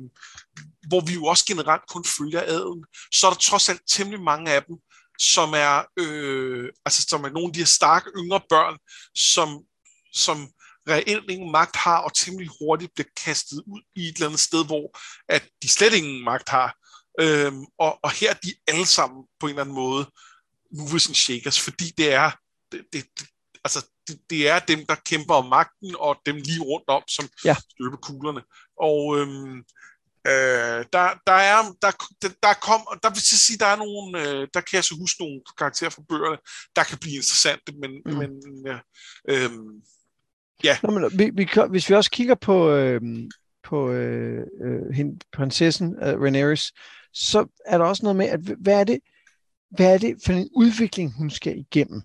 [0.89, 4.53] hvor vi jo også generelt kun følger adelen, så er der trods alt temmelig mange
[4.53, 4.77] af dem,
[5.19, 8.79] som er, øh, altså, som er nogle af de her starke yngre børn,
[9.15, 9.49] som,
[10.13, 10.49] som
[10.89, 14.67] reelt ingen magt har, og temmelig hurtigt bliver kastet ud i et eller andet sted,
[14.67, 16.75] hvor at de slet ingen magt har.
[17.21, 20.07] Øhm, og, og her er de alle sammen på en eller anden måde
[20.73, 22.31] movers and shakers, fordi det er,
[22.73, 23.05] det, det,
[23.65, 27.29] altså, det, det er dem, der kæmper om magten, og dem lige rundt om, som
[27.45, 27.57] ja.
[27.71, 28.43] støber kuglerne.
[28.77, 29.57] Og øhm,
[30.27, 31.91] øh, der, der er, der,
[32.23, 34.95] der, der kom, der vil jeg sige, der er nogle, øh, der kan jeg så
[34.99, 36.39] huske nogle karakterer fra bøgerne,
[36.77, 38.15] der kan blive interessante, men, mm.
[38.19, 38.31] men
[38.67, 38.79] ja,
[39.29, 39.51] øh,
[40.65, 40.77] Ja.
[40.83, 43.01] Nå, men vi, vi, hvis vi også kigger på, øh,
[43.65, 46.57] på øh, øh, hende, prinsessen øh, Rhaenyra,
[47.13, 49.01] så er der også noget med, at hvad er det,
[49.71, 52.03] hvad er det for en udvikling, hun skal igennem?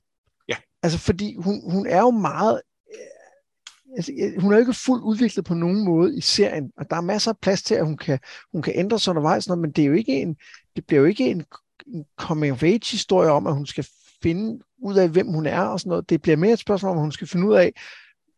[0.50, 0.56] Ja.
[0.84, 2.62] Altså, fordi hun, hun er jo meget...
[2.96, 6.96] Øh, altså, hun er jo ikke fuldt udviklet på nogen måde i serien, og der
[6.96, 8.20] er masser af plads til, at hun kan,
[8.52, 10.36] hun kan ændre sig undervejs, men det er jo ikke en,
[10.76, 11.46] det bliver jo ikke en,
[11.88, 13.88] en coming-of-age-historie om, at hun skal
[14.24, 16.10] finde ud af, hvem hun er og sådan noget.
[16.10, 17.74] Det bliver mere et spørgsmål om, hun skal finde ud af,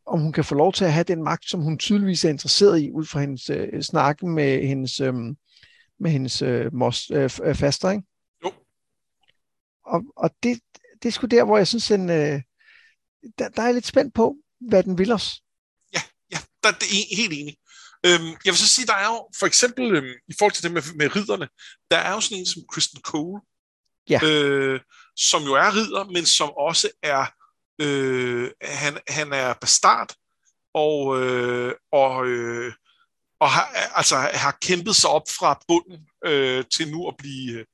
[0.05, 2.82] om hun kan få lov til at have den magt, som hun tydeligvis er interesseret
[2.82, 5.13] i, ud fra hendes øh, snakken med hendes, øh,
[5.99, 8.07] med hendes øh, mos, øh, øh, faster, ikke?
[9.88, 10.59] Og, og det,
[11.03, 12.41] det er sgu der, hvor jeg synes, den, øh,
[13.39, 14.35] der, der er jeg lidt spændt på,
[14.69, 15.41] hvad den vil os.
[15.93, 17.55] Ja, ja der, det er helt enig.
[18.05, 20.71] Øhm, jeg vil så sige, der er jo for eksempel, øhm, i forhold til det
[20.71, 21.47] med, med ridderne,
[21.91, 23.41] der er jo sådan en som Kristen Cole,
[24.09, 24.19] ja.
[24.23, 24.79] øh,
[25.15, 27.25] som jo er ridder, men som også er
[27.81, 30.15] Øh, han, han er bastard,
[30.73, 32.73] og, øh, og, øh,
[33.39, 33.65] og har,
[33.95, 37.65] altså, har kæmpet sig op fra bunden øh, til nu at blive,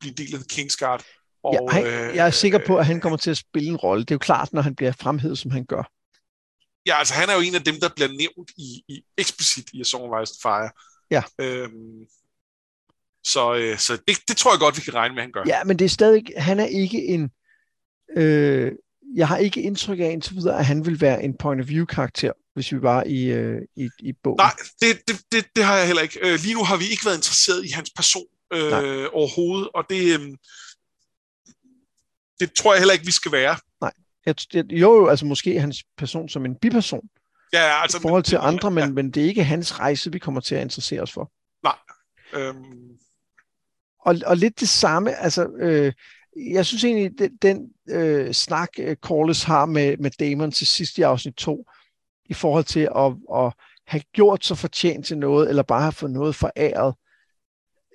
[0.00, 1.04] blive del af Kingsguard.
[1.42, 3.76] Og, ja, han, øh, jeg er sikker på, at han kommer til at spille en
[3.76, 4.04] rolle.
[4.04, 5.90] Det er jo klart, når han bliver fremhævet, som han gør.
[6.86, 9.80] Ja, altså han er jo en af dem, der bliver nævnt i, i eksplicit i
[9.80, 10.70] A Song of Ice Fire.
[11.10, 11.22] Ja.
[11.40, 12.06] Øhm,
[13.24, 15.42] så øh, så det, det tror jeg godt, vi kan regne med, at han gør.
[15.46, 17.30] Ja, men det er stadig, han er ikke en,
[18.16, 18.72] øh,
[19.14, 21.84] jeg har ikke indtryk af indtil videre, at han vil være en point of view
[21.84, 24.36] karakter, hvis vi var i, øh, i, i bogen.
[24.36, 26.18] Nej, det, det, det, det har jeg heller ikke.
[26.22, 30.20] Øh, lige nu har vi ikke været interesseret i hans person øh, overhovedet, og det,
[30.20, 30.36] øh,
[32.40, 33.56] det tror jeg heller ikke, vi skal være.
[33.80, 33.92] Nej,
[34.26, 37.08] jeg, jeg, jo, altså måske hans person som en biperson.
[37.52, 38.90] Ja, altså, I forhold til andre, men, ja.
[38.90, 41.32] men det er ikke hans rejse, vi kommer til at interessere os for.
[41.62, 41.76] Nej.
[42.32, 42.98] Øhm...
[44.00, 45.92] Og, og lidt det samme, altså, øh,
[46.36, 50.98] jeg synes egentlig, den, den øh, snak, øh, Corliss har med, med Damon til sidst
[50.98, 51.66] i afsnit 2,
[52.24, 53.52] i forhold til at, at
[53.86, 56.94] have gjort sig fortjent til noget, eller bare have fået noget foræret,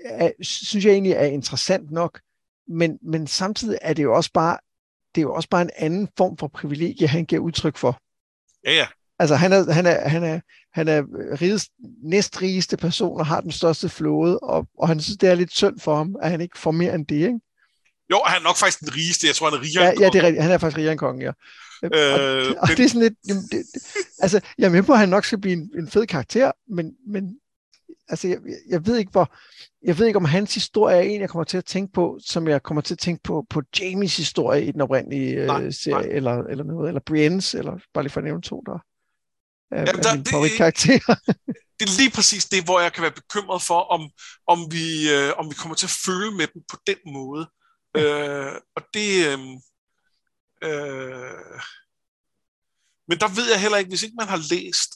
[0.06, 2.22] er, synes jeg egentlig er interessant nok.
[2.68, 4.58] Men, men samtidig er det jo også bare
[5.16, 8.00] det er jo også bare en anden form for privilegie, han giver udtryk for.
[8.66, 8.88] Ja, ja.
[9.20, 10.40] Altså, han er, han er, han er,
[10.74, 11.04] han er
[11.42, 11.70] rigest,
[12.04, 15.80] næstrigeste person og har den største flåde, og, og han synes, det er lidt synd
[15.80, 17.40] for ham, at han ikke får mere end det, ikke?
[18.12, 19.28] Jo, han er nok faktisk den rigeste.
[19.28, 20.44] Jeg tror, han er rigere ja, end Ja, det er rigtigt.
[20.44, 21.32] Han er faktisk rigere end kongen, ja.
[21.84, 23.14] Øh, og, og det er sådan lidt...
[23.28, 23.64] Jamen, det,
[24.20, 26.94] altså, jeg er med på, at han nok skal blive en, en fed karakter, men,
[27.08, 27.38] men
[28.08, 28.38] altså, jeg,
[28.70, 29.36] jeg, ved ikke, hvor...
[29.86, 32.48] Jeg ved ikke, om hans historie er en, jeg kommer til at tænke på, som
[32.48, 36.08] jeg kommer til at tænke på, på Jamies historie i den oprindelige øh, nej, serie,
[36.08, 36.16] nej.
[36.16, 38.80] Eller, eller noget, eller Briennes, eller bare lige for at nævne to, der
[39.72, 41.16] er, Jamen, der, er karakterer.
[41.80, 44.02] det er lige præcis det, hvor jeg kan være bekymret for, om,
[44.48, 47.50] om, vi, øh, om vi kommer til at føle med dem på den måde.
[47.98, 49.10] Øh, og det...
[49.30, 49.40] Øh,
[50.68, 51.60] øh,
[53.08, 54.92] Men der ved jeg heller ikke, hvis ikke man har læst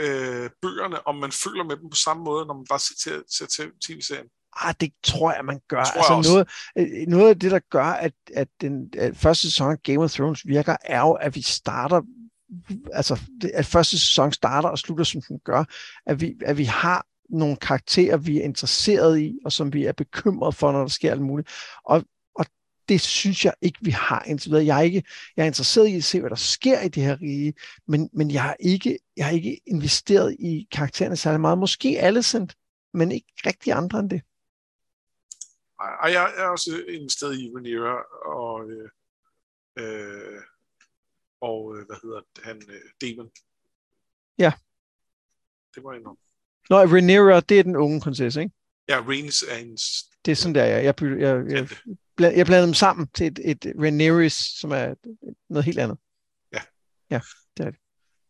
[0.00, 3.46] øh, bøgerne, om man føler med dem på samme måde, når man bare ser, ser,
[3.56, 4.26] ser tv-serien.
[4.56, 5.84] Ah, det tror jeg, man gør.
[5.84, 6.30] Tror altså også.
[6.30, 6.48] noget,
[6.78, 10.10] øh, noget af det, der gør, at, at den at første sæson af Game of
[10.10, 12.00] Thrones virker, er jo, at vi starter
[12.92, 13.20] altså,
[13.54, 15.64] at første sæson starter og slutter, som den gør,
[16.06, 19.92] at vi, at vi har nogle karakterer, vi er interesseret i, og som vi er
[19.92, 21.48] bekymret for, når der sker alt muligt.
[21.84, 22.04] Og
[22.90, 24.66] det synes jeg ikke, vi har indtil videre.
[24.66, 25.04] Jeg er, ikke,
[25.36, 27.54] jeg er interesseret i at se, hvad der sker i det her rige,
[27.86, 31.58] men, men jeg, har ikke, jeg har ikke investeret i karaktererne særlig meget.
[31.58, 32.56] Måske Alicent,
[32.94, 34.22] men ikke rigtig andre end det.
[35.80, 38.88] Ej, jeg er også investeret i Rhaenyra og, øh,
[39.78, 40.42] øh,
[41.40, 43.30] og øh, hvad hedder han, øh, Demon.
[44.38, 44.52] Ja.
[45.74, 46.02] Det var en
[46.70, 48.54] Nå, Rhaenyra, det er den unge prinsesse, ikke?
[48.88, 51.68] Ja, Rhaenys er hendes Det er sådan der, jeg, jeg, bytter- jeg, jeg,
[52.20, 54.28] bland- jeg blander dem sammen til et, et Rhaenyra,
[54.60, 54.86] som er
[55.52, 55.98] noget helt andet.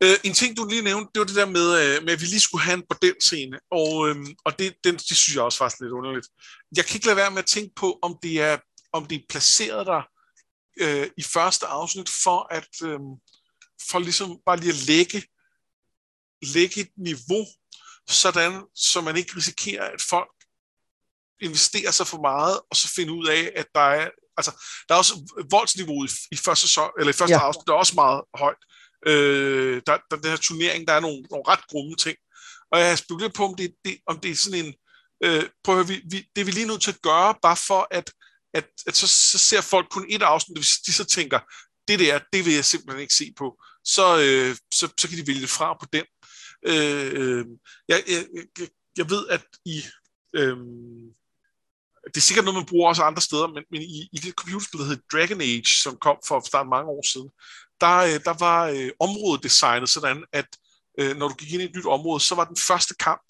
[0.03, 2.27] Øh, en ting, du lige nævnte, det var det der med, øh, med at vi
[2.27, 5.81] lige skulle have en bordelscene, og, øhm, og det, den, det synes jeg også faktisk
[5.81, 6.29] lidt underligt.
[6.77, 8.59] Jeg kan ikke lade være med at tænke på, om det er,
[8.93, 10.03] om det er placeret der
[10.81, 13.01] øh, i første afsnit, for at øh,
[13.91, 15.23] for ligesom bare lige at lægge,
[16.55, 17.45] lægge et niveau,
[18.09, 20.35] sådan, så man ikke risikerer, at folk
[21.41, 24.53] investerer sig for meget, og så finde ud af, at der er, altså,
[24.89, 25.15] der er også
[25.51, 27.41] voldsniveauet i, første, sæson, eller i første Ja.
[27.41, 27.47] ja.
[27.47, 28.63] afsnit, der er også meget højt.
[29.07, 32.17] Øh, der, der, den her turnering, der er nogle, nogle ret grumme ting.
[32.73, 34.75] Og jeg har spekuleret på, om det, det, om det er sådan en,
[35.25, 37.57] øh, prøv at høre, vi, vi, det er vi lige nødt til at gøre, bare
[37.57, 38.13] for at,
[38.55, 41.41] at, at så, så ser folk kun et afsnit, hvis de så tænker,
[41.89, 45.27] det der, det vil jeg simpelthen ikke se på, så, øh, så, så kan de
[45.27, 46.05] vælge fra på den.
[46.67, 47.47] Øh, øh,
[47.89, 48.27] jeg, jeg,
[48.59, 49.83] jeg, jeg ved, at i,
[50.37, 50.57] øh,
[52.05, 54.81] det er sikkert noget, man bruger også andre steder, men, men i, i det computerspil,
[54.81, 57.31] der hedder Dragon Age, som kom for snart mange år siden,
[57.81, 60.49] der, øh, der var øh, området designet sådan, at
[61.01, 63.27] øh, når du gik ind i et nyt område, så var den første kamp,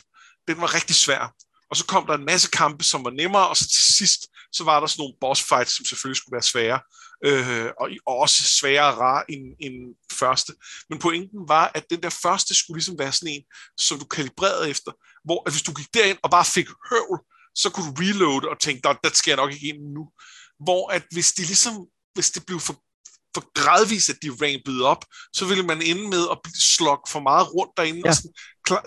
[0.49, 1.35] den var rigtig svær.
[1.71, 4.21] Og så kom der en masse kampe, som var nemmere, og så til sidst,
[4.53, 6.81] så var der sådan nogle boss fights, som selvfølgelig skulle være svære,
[7.25, 10.53] øh, og, og også sværere rar end, end første.
[10.91, 13.43] Men pointen var, at den der første skulle ligesom være sådan en,
[13.79, 14.93] som du kalibrerede efter,
[15.25, 17.19] hvor at hvis du gik derind og bare fik høvl,
[17.55, 20.09] så kunne du reload og tænke, der, der skal jeg nok ikke ind nu.
[20.65, 22.75] Hvor at hvis de ligesom, hvis det blev for,
[23.35, 27.55] for gradvist, at de rampede op, så ville man ende med at slå for meget
[27.55, 28.03] rundt derinde.
[28.05, 28.09] Ja.
[28.09, 28.33] Og sådan,
[28.65, 28.83] klar,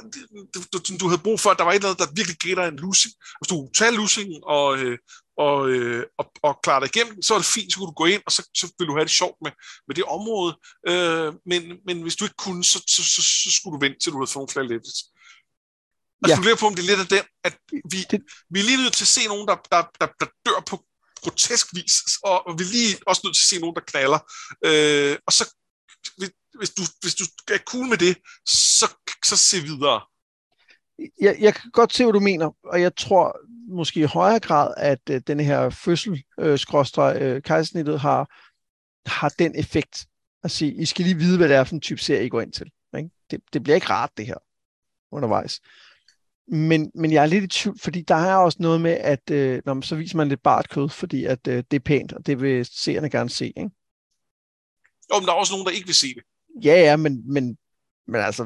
[0.53, 2.55] du, du, du, havde brug for, at der var et eller andet, der virkelig gav
[2.55, 3.13] dig en losing.
[3.39, 4.97] Hvis du tager losingen og, øh,
[5.37, 8.05] og, øh, og, og klarer dig igennem, så er det fint, så kunne du gå
[8.05, 9.51] ind, og så, så ville du have det sjovt med,
[9.87, 10.51] med det område.
[10.91, 14.11] Øh, men, men hvis du ikke kunne, så, så, så, så skulle du vente, til
[14.11, 14.99] du havde fået nogle flere levels.
[16.23, 16.35] Og Ja.
[16.67, 17.55] om det er lidt af den, at
[17.91, 20.59] vi, Det- vi er lige nødt til at se nogen, der, der, der, der dør
[20.69, 20.75] på
[21.21, 24.19] grotesk vis, og og vi er lige også nødt til at se nogen, der knaller.
[24.65, 25.43] Øh, og så,
[26.59, 28.17] hvis- du, hvis du er cool med det,
[28.79, 28.87] så,
[29.25, 30.01] så se videre.
[31.21, 33.37] jeg, jeg kan godt se, hvad du mener, og jeg tror
[33.75, 38.21] måske i højere grad, at øh, den her fødsel, øh, skråstreg, øh, kejsersnittet, har,
[39.09, 40.05] har den effekt
[40.43, 42.41] at sige, I skal lige vide, hvad det er for en type serie, I går
[42.41, 42.71] ind til.
[42.97, 43.09] Ikke?
[43.31, 44.37] Det, det bliver ikke rart, det her,
[45.11, 45.59] undervejs.
[46.47, 49.61] Men, men jeg er lidt i tvivl, fordi der er også noget med, at øh,
[49.65, 52.25] når man, så viser man lidt bart kød, fordi at, øh, det er pænt, og
[52.25, 53.45] det vil seerne gerne se.
[53.45, 53.69] Ikke?
[55.13, 56.23] Jo, men der er også nogen, der ikke vil se det.
[56.65, 57.57] Ja, ja, men, men,
[58.07, 58.43] men altså,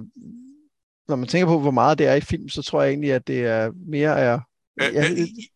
[1.08, 3.28] når man tænker på, hvor meget det er i film, så tror jeg egentlig, at
[3.28, 4.40] det er mere er...
[4.82, 5.10] Ja, Ja, ja,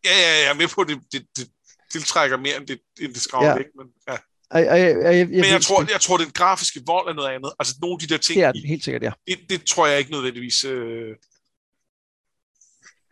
[0.06, 1.50] ja, jeg er med på, at det, det, det
[1.92, 3.58] tiltrækker mere, end det, end det skræmmer Ja.
[3.58, 3.66] væk.
[3.78, 4.18] Men, ja.
[4.54, 7.52] Jeg, jeg, jeg, men jeg tror, jeg tror, den grafiske vold er noget andet.
[7.60, 9.12] Altså, nogle af de der ting, det er den helt sikkert, ja.
[9.28, 10.66] det, det tror jeg ikke nødvendigvis...
[10.66, 11.16] Øh,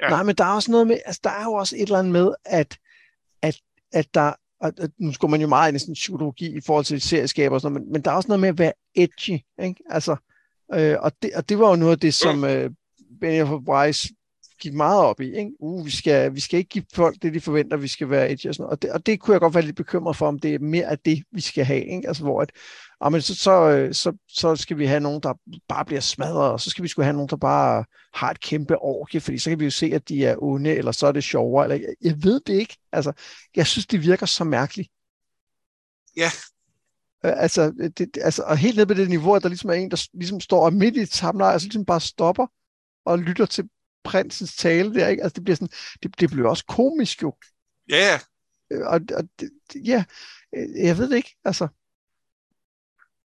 [0.01, 0.09] Ja.
[0.09, 2.13] Nej, men der er også noget med, altså der er jo også et eller andet
[2.13, 2.77] med, at,
[3.41, 3.57] at,
[3.93, 7.01] at der, at nu skal man jo meget ind i sådan psykologi i forhold til
[7.01, 9.83] serieskaber og sådan noget, men, men der er også noget med at være edgy, ikke?
[9.89, 10.15] Altså,
[10.73, 12.71] øh, og, det, og det var jo noget af det, som øh,
[13.21, 14.07] Benioff Weiss
[14.61, 15.51] gik meget op i, ikke?
[15.59, 18.47] Uh, vi skal, vi skal ikke give folk det, de forventer, vi skal være edgy
[18.47, 18.71] og sådan noget.
[18.71, 20.85] Og det, og det kunne jeg godt være lidt bekymret for, om det er mere
[20.85, 22.07] af det, vi skal have, ikke?
[22.07, 22.51] Altså, hvor at,
[23.01, 25.33] men så, så, øh, så, så skal vi have nogen, der
[25.67, 28.77] bare bliver smadret, og så skal vi skulle have nogen, der bare har et kæmpe
[28.77, 31.23] orke, fordi så kan vi jo se, at de er onde, eller så er det
[31.23, 32.77] sjovere, eller jeg, jeg ved det ikke.
[32.91, 33.11] Altså,
[33.55, 34.89] jeg synes, det virker så mærkeligt.
[36.17, 36.29] Ja.
[37.25, 39.91] Øh, altså, det, altså, og helt ned på det niveau, at der ligesom er en,
[39.91, 42.47] der ligesom står midt i et samleje, og så ligesom bare stopper
[43.05, 43.69] og lytter til
[44.03, 45.23] prinsens tale der, ikke?
[45.23, 47.33] Altså, det bliver sådan, det, det bliver også komisk jo.
[47.89, 48.19] ja, ja.
[48.71, 49.49] Øh, Og, og det,
[49.85, 50.03] ja,
[50.83, 51.67] jeg ved det ikke, altså.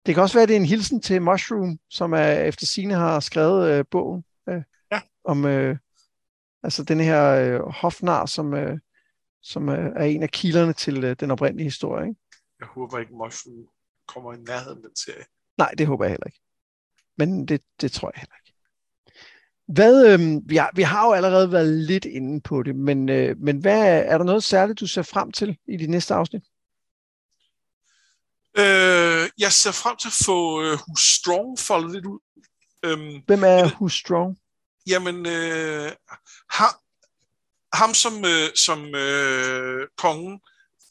[0.07, 2.93] Det kan også være, at det er en hilsen til Mushroom, som er efter sine
[2.93, 5.01] har skrevet øh, bogen øh, Ja.
[5.23, 5.77] om øh,
[6.63, 8.79] altså den her øh, hofnar, som, øh,
[9.41, 12.07] som øh, er en af kilderne til øh, den oprindelige historie.
[12.07, 12.19] Ikke?
[12.59, 13.67] Jeg håber ikke, Mushroom
[14.07, 15.23] kommer i nærheden af den serie.
[15.57, 16.39] Nej, det håber jeg heller ikke.
[17.17, 18.53] Men det, det tror jeg heller ikke.
[19.67, 23.37] Hvad, øh, vi, har, vi har jo allerede været lidt inde på det, men, øh,
[23.39, 26.43] men hvad, er der noget særligt, du ser frem til i de næste afsnit?
[28.57, 32.19] Øh, jeg ser frem til at få øh, Who's Strong foldet lidt ud.
[32.83, 34.37] Øhm, Hvem er øh, Who's Strong?
[34.87, 35.91] Jamen, øh,
[36.49, 36.69] ham,
[37.73, 40.39] ham som, øh, som øh, kongen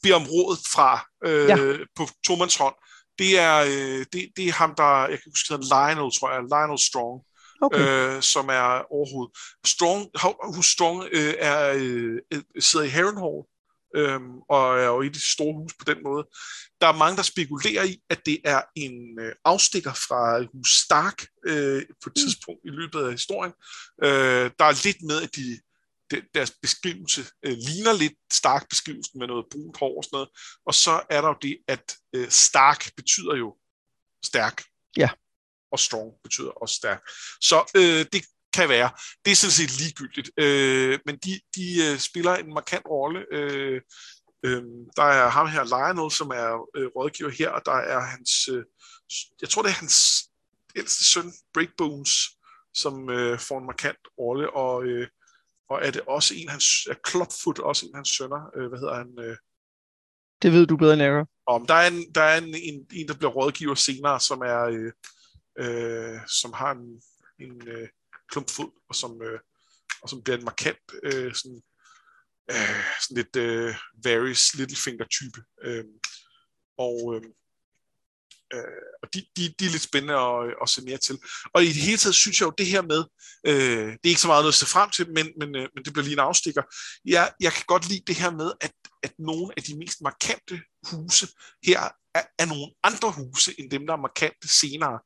[0.03, 1.57] beder om råd fra øh, ja.
[1.95, 2.75] på Tomans hånd,
[3.19, 6.79] det er, øh, det, det er ham, der, jeg kan huske, Lionel, tror jeg, Lionel
[6.79, 7.21] Strong,
[7.61, 8.15] okay.
[8.15, 9.37] øh, som er overhovedet.
[9.65, 10.01] Strong,
[10.55, 13.39] Who's Strong øh, er, øh, sidder i Harrenhal,
[13.95, 16.27] øh, og er jo i det store hus på den måde.
[16.81, 21.27] Der er mange, der spekulerer i, at det er en øh, afstikker fra hus Stark
[21.45, 22.21] øh, på et mm.
[22.21, 23.53] tidspunkt i løbet af historien.
[24.03, 25.59] Øh, der er lidt med, at de
[26.33, 30.29] deres beskrivelse øh, ligner lidt Stark-beskrivelsen med noget brunt hår og sådan noget.
[30.65, 33.55] Og så er der jo det, at øh, Stark betyder jo
[34.23, 34.63] stærk.
[34.97, 35.09] Ja.
[35.71, 37.01] Og strong betyder også stærk.
[37.41, 38.89] Så øh, det kan være.
[39.25, 40.29] Det er sådan set ligegyldigt.
[40.37, 43.25] Øh, men de, de øh, spiller en markant rolle.
[43.31, 43.81] Øh,
[44.43, 44.63] øh,
[44.97, 48.63] der er ham her, Lionel, som er øh, rådgiver her, og der er hans, øh,
[49.41, 50.23] jeg tror det er hans
[50.75, 52.11] ældste søn, Breakbones,
[52.73, 55.07] som øh, får en markant rolle, og, øh,
[55.69, 58.67] og er det også en af hans, er Clubfoot også en af hans sønner, øh,
[58.69, 59.19] hvad hedder han?
[59.19, 59.37] Øh,
[60.41, 63.07] det ved du bedre end jeg Om der er, en, der er en, en, en,
[63.07, 64.91] der bliver rådgiver senere, som er, øh,
[65.59, 67.01] øh, som har en,
[67.39, 67.87] en øh,
[68.31, 69.39] klumpfod, og som, øh,
[70.01, 71.61] og som bliver en markant øh, sådan,
[72.51, 75.41] øh, sådan lidt øh, Varys Littlefinger-type.
[75.63, 75.85] Øh,
[76.77, 77.21] og øh,
[78.53, 81.17] øh, og de, de, de er lidt spændende at, at se mere til.
[81.53, 83.03] Og i det hele taget synes jeg jo, det her med,
[83.47, 85.83] øh, det er ikke så meget noget at se frem til, men, men, øh, men
[85.85, 86.63] det bliver lige en afstikker.
[87.05, 88.73] Jeg, jeg kan godt lide det her med, at,
[89.03, 91.27] at nogle af de mest markante huse
[91.63, 91.81] her
[92.15, 94.99] er, er nogle andre huse, end dem, der er markante senere.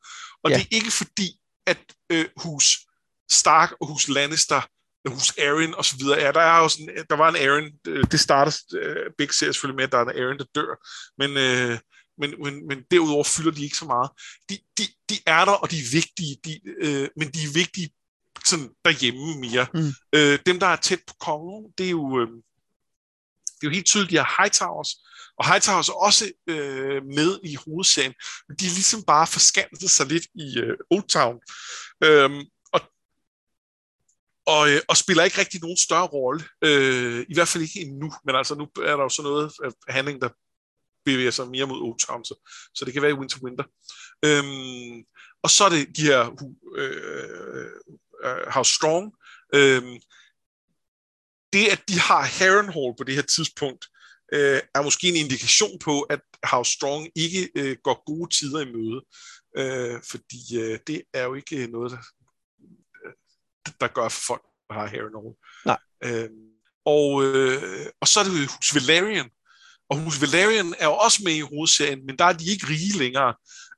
[0.44, 0.56] Og ja.
[0.56, 1.30] det er ikke fordi,
[1.68, 2.78] at øh, hus
[3.32, 4.62] Stark og hus Lannister
[5.10, 6.20] hus Aaron og så videre.
[6.20, 9.56] Ja, der, er jo sådan, der var en Aaron, øh, det starter øh, Big Series
[9.56, 10.72] selvfølgelig med, at der er en Aaron, der dør,
[11.18, 11.80] men, øh,
[12.18, 14.10] men, men, men derudover fylder de ikke så meget.
[14.50, 17.90] De, de, de er der, og de er vigtige, de, øh, men de er vigtige
[18.46, 19.68] sådan derhjemme mere.
[19.74, 19.94] Mm.
[20.16, 22.28] Øh, dem, der er tæt på kongen, det er jo, øh,
[23.58, 24.92] det er jo helt tydeligt, de har Hightowers,
[25.38, 28.14] og Hightowers er også øh, med i hovedserien,
[28.48, 31.36] men de er ligesom bare forskanset sig lidt i øh, Old Town.
[32.04, 32.30] Øh,
[34.46, 36.44] og, øh, og, spiller ikke rigtig nogen større rolle.
[36.64, 39.94] Øh, I hvert fald ikke endnu, men altså nu er der jo sådan noget af
[39.94, 40.30] handling, der
[41.06, 43.64] bevæger sig mere mod Old Town, så, så det kan være i Winter Winter.
[44.26, 45.04] Øhm,
[45.44, 46.22] og så er det de her
[46.76, 47.66] øh,
[48.26, 49.14] øh, How Strong.
[49.56, 50.00] Øhm,
[51.54, 53.86] det, at de har Harrenhal på det her tidspunkt,
[54.34, 58.72] øh, er måske en indikation på, at How Strong ikke øh, går gode tider i
[58.76, 59.02] møde.
[59.58, 61.98] Øh, fordi øh, det er jo ikke noget, der,
[63.82, 65.34] der gør for folk, der har Harrenhal.
[65.66, 65.80] Nej.
[66.04, 66.52] Øhm,
[66.86, 69.30] og, øh, og så er det hos Valerian,
[69.92, 72.98] og Hus Valerian er jo også med i hovedserien, men der er de ikke rige
[72.98, 73.34] længere,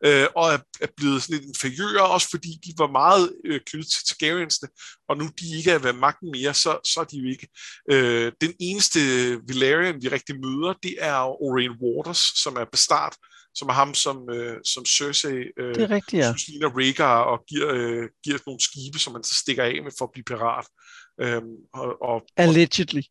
[0.05, 3.91] øh, og er, er blevet sådan lidt inferiøre, også fordi de var meget øh, knyttet
[3.91, 4.69] til Targaryensene,
[5.09, 7.47] og nu de ikke er ved magten mere, så, så er de jo ikke.
[7.91, 8.99] Øh, den eneste
[9.47, 13.15] Valerian, vi rigtig møder, det er Oren Waters, som er bestart,
[13.55, 16.33] som er ham, som, øh, som Cersei øh, det er rigtigt, ja.
[16.33, 19.91] synes ligner Rhaegar, og giver, øh, giver nogle skibe, som man så stikker af med
[19.97, 20.67] for at blive pirat.
[21.21, 21.41] Øh,
[21.73, 23.01] og, og, allegedly.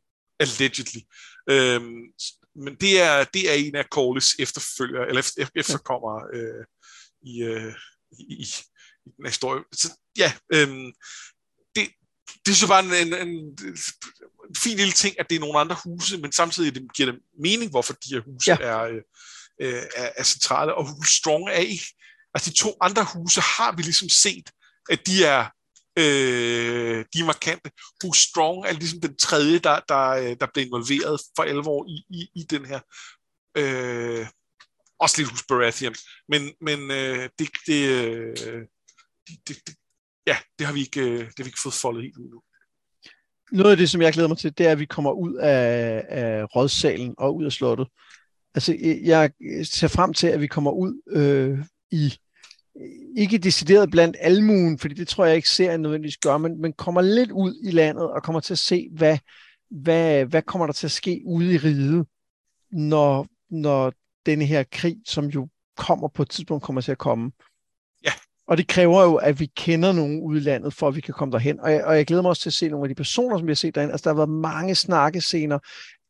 [0.40, 1.00] Allegedly.
[1.50, 1.82] Øh,
[2.54, 6.64] men det er, det er en af Corlys efterfølger, eller efter, efterkommer øh,
[7.22, 7.74] i, øh,
[8.18, 8.46] i, i,
[9.06, 9.62] i den historie.
[9.72, 9.88] Så
[10.18, 10.92] ja, øh,
[12.46, 13.58] det, synes jeg bare en, en, en,
[14.48, 17.20] en fin lille ting, at det er nogle andre huse, men samtidig det giver det
[17.42, 18.56] mening, hvorfor de her huse ja.
[18.60, 18.82] er,
[19.60, 21.84] øh, er, er centrale, og hus Strong er ikke,
[22.34, 24.50] altså de to andre huse har vi ligesom set,
[24.90, 25.46] at de er
[25.98, 27.70] øh, de er markante.
[28.04, 32.04] Hus Strong er ligesom den tredje, der, der, øh, der bliver involveret for alvor i,
[32.10, 32.80] i, i den her.
[33.56, 34.26] Øh,
[34.98, 35.94] også lidt hos Baratheon.
[36.28, 38.36] Men, men øh, det, det, øh,
[39.26, 39.76] det, det, det,
[40.26, 42.42] ja, det har vi ikke, øh, det har vi ikke fået foldet helt ud nu.
[43.52, 46.04] Noget af det, som jeg glæder mig til, det er, at vi kommer ud af,
[46.08, 47.88] af rådsalen og ud af slottet.
[48.54, 49.30] Altså, øh, jeg
[49.64, 51.58] ser frem til, at vi kommer ud øh,
[51.90, 52.14] i
[53.16, 57.00] ikke decideret blandt almuen, fordi det tror jeg ikke serien nødvendigvis gør, men, men kommer
[57.00, 59.18] lidt ud i landet og kommer til at se, hvad,
[59.70, 62.06] hvad, hvad kommer der til at ske ude i riget,
[62.70, 63.92] når, når
[64.26, 67.32] denne her krig, som jo kommer på et tidspunkt, kommer til at komme.
[68.48, 71.60] Og det kræver jo, at vi kender nogen udlandet, for at vi kan komme derhen.
[71.60, 73.46] Og jeg, og jeg glæder mig også til at se nogle af de personer, som
[73.46, 73.90] vi har set derhen.
[73.90, 75.58] Altså, der har været mange snakkescener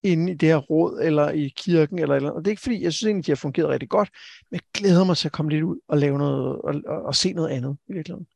[0.03, 2.83] inde i det her råd, eller i kirken, eller eller Og det er ikke fordi,
[2.83, 4.09] jeg synes egentlig, de har fungeret rigtig godt,
[4.51, 7.15] men jeg glæder mig til at komme lidt ud og lave noget, og, og, og
[7.17, 8.27] se noget andet i virkeligheden.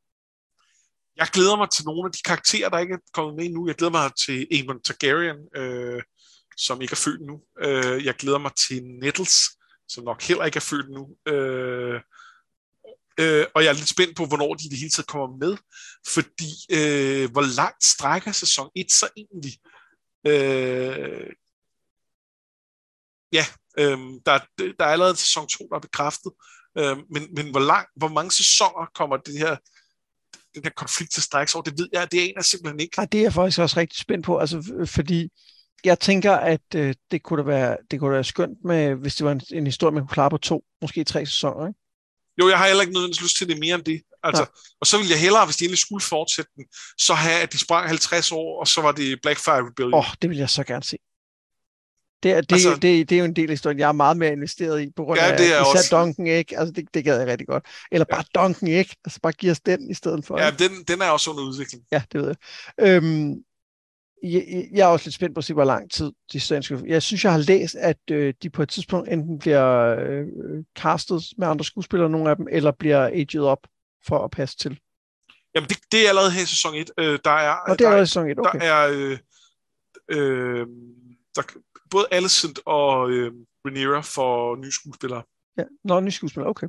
[1.17, 3.67] Jeg glæder mig til nogle af de karakterer, der ikke er kommet med nu.
[3.67, 6.03] Jeg glæder mig til Aemon Targaryen, øh,
[6.57, 7.41] som ikke er født nu.
[7.61, 9.37] Øh, jeg glæder mig til Nettles,
[9.89, 11.33] som nok heller ikke er født nu.
[11.33, 12.01] Øh,
[13.21, 15.57] øh, og jeg er lidt spændt på, hvornår de i det hele taget kommer med.
[16.15, 19.55] Fordi, øh, hvor langt strækker sæson 1 så egentlig?
[20.27, 21.31] Øh,
[23.33, 23.45] ja,
[23.79, 24.39] øh, der,
[24.79, 26.33] der er allerede sæson 2, der er bekræftet.
[26.79, 29.57] Øh, men men hvor, lang, hvor mange sæsoner kommer det her
[30.55, 32.99] den her konflikt til strækkes over, det ved jeg, det er en af simpelthen ikke.
[32.99, 35.29] Nej, det er jeg faktisk også rigtig spændt på, altså, fordi
[35.85, 39.15] jeg tænker, at øh, det kunne da være, det kunne da være skønt, med, hvis
[39.17, 41.81] det var en, en historie, man kunne klare på to, måske tre sæsoner, ikke?
[42.41, 44.03] Jo, jeg har heller ikke nødvendigvis lyst til det mere end det.
[44.23, 44.49] Altså, ja.
[44.81, 46.65] Og så ville jeg hellere, hvis de endelig skulle fortsætte den,
[46.99, 49.95] så have, at de sprang 50 år, og så var det Blackfire Rebellion.
[49.95, 50.97] Åh, oh, det vil jeg så gerne se.
[52.23, 54.17] Det er, det, altså, det, det, er jo en del af historien, jeg er meget
[54.17, 55.97] mere investeret i, på grund ja, af det er især også...
[55.97, 56.59] Duncan ikke?
[56.59, 57.67] Altså, det, det gad jeg rigtig godt.
[57.93, 58.41] Eller bare ja.
[58.41, 58.97] Duncan ikke?
[59.05, 60.41] Altså, bare give os den i stedet for.
[60.41, 61.83] Ja, den, den er også under udvikling.
[61.93, 62.37] Ja, det ved jeg.
[62.89, 63.35] Øhm,
[64.23, 66.83] jeg, jeg er også lidt spændt på at se, hvor lang tid de skal...
[66.87, 70.25] Jeg synes, jeg har læst, at øh, de på et tidspunkt enten bliver øh,
[70.79, 73.67] castet med andre skuespillere, nogle af dem, eller bliver aged op
[74.07, 74.81] for at passe til.
[75.55, 76.91] Jamen, det, det er allerede her i sæson 1.
[76.99, 78.59] Øh, der er, Og det er allerede i sæson 1, okay.
[78.61, 78.91] Der er...
[78.93, 79.19] Øh,
[80.09, 80.67] øh,
[81.37, 81.43] der,
[81.91, 83.33] både Alicent og øh,
[83.65, 85.23] Rhaenyra for nye skuespillere.
[85.59, 86.69] Ja, nå, nye skuespillere, okay.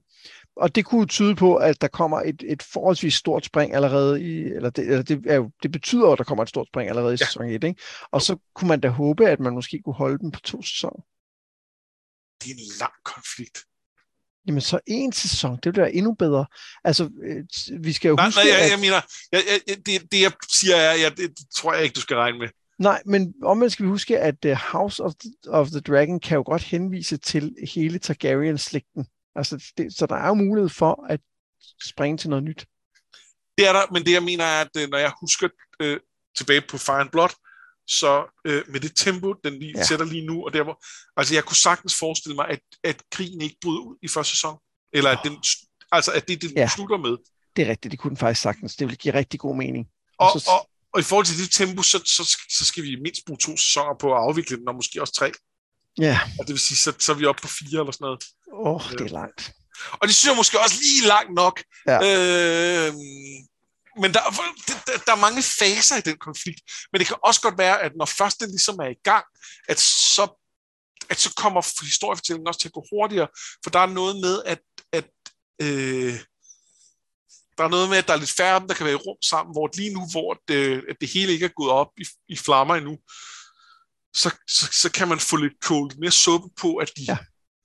[0.59, 4.43] Og det kunne tyde på, at der kommer et, et forholdsvis stort spring allerede i,
[4.43, 7.13] eller det, eller det, er jo, det betyder at der kommer et stort spring allerede
[7.13, 7.25] i ja.
[7.25, 7.81] sæson 1, ikke?
[8.11, 11.01] Og så kunne man da håbe, at man måske kunne holde dem på to sæsoner.
[12.43, 13.57] Det er en lang konflikt.
[14.47, 16.45] Jamen så en sæson, det ville være endnu bedre.
[16.83, 17.43] Altså, øh,
[17.83, 18.71] vi skal jo nej, huske, Nej, jeg, at...
[18.71, 19.01] jeg mener,
[19.31, 22.39] jeg, jeg, det, det jeg siger, jeg, jeg, det tror jeg ikke, du skal regne
[22.39, 22.47] med.
[22.79, 26.35] Nej, men omvendt skal vi huske, at uh, House of the, of the Dragon kan
[26.35, 29.07] jo godt henvise til hele Targaryen-slægten.
[29.37, 31.19] Altså, det, så der er jo mulighed for at
[31.83, 32.65] springe til noget nyt.
[33.57, 35.99] Det er der, men det jeg mener er, at øh, når jeg husker øh,
[36.37, 37.29] tilbage på Fire Blood,
[37.87, 39.83] så øh, med det tempo, den lige ja.
[39.83, 40.83] sætter lige nu, og der hvor,
[41.17, 44.57] altså jeg kunne sagtens forestille mig, at, at krigen ikke bryder ud i første sæson,
[44.93, 45.43] eller at, den,
[45.91, 46.69] altså at det, det ja.
[46.75, 47.17] slutter med.
[47.55, 48.75] Det er rigtigt, det kunne den faktisk sagtens.
[48.75, 49.87] Det vil give rigtig god mening.
[50.17, 50.51] Og, og, så...
[50.51, 53.57] og, og i forhold til det tempo, så, så, så skal vi mindst bruge to
[53.57, 55.31] sæsoner på at afvikle den, og måske også tre.
[55.97, 56.19] Ja.
[56.39, 58.23] Og det vil sige, så, så er vi oppe på fire eller sådan noget.
[58.53, 59.51] Åh, oh, det er langt.
[59.91, 61.63] Og det synes jeg måske også lige langt nok.
[61.87, 61.97] Ja.
[61.97, 62.93] Øh,
[64.01, 64.21] men der,
[64.67, 66.61] der, der er mange faser i den konflikt.
[66.91, 69.25] Men det kan også godt være, at når først den ligesom er i gang,
[69.67, 70.25] at så,
[71.09, 73.27] at så kommer historiefortællingen også til at gå hurtigere.
[73.63, 75.09] For der er noget med, at, at
[75.61, 76.19] øh,
[77.57, 79.53] der er noget med, at der er lidt færre der kan være i rum sammen,
[79.53, 82.75] hvor lige nu, hvor det, at det hele ikke er gået op i, i flammer
[82.75, 82.97] endnu,
[84.15, 87.17] så, så, så kan man få lidt kold mere suppe på, at de, ja.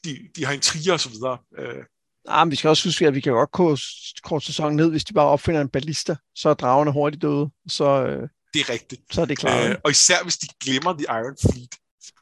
[0.05, 1.39] De, de har intriger og så videre.
[1.59, 1.85] Øh.
[2.29, 3.81] Ah, men vi skal også huske, at vi kan godt kort,
[4.23, 7.51] kort sæson ned, hvis de bare opfinder en ballista, så er dragerne hurtigt døde.
[7.69, 9.03] Så, øh, det er rigtigt.
[9.11, 9.71] Så er det klart.
[9.71, 11.75] Øh, og især hvis de glemmer The Iron Fleet.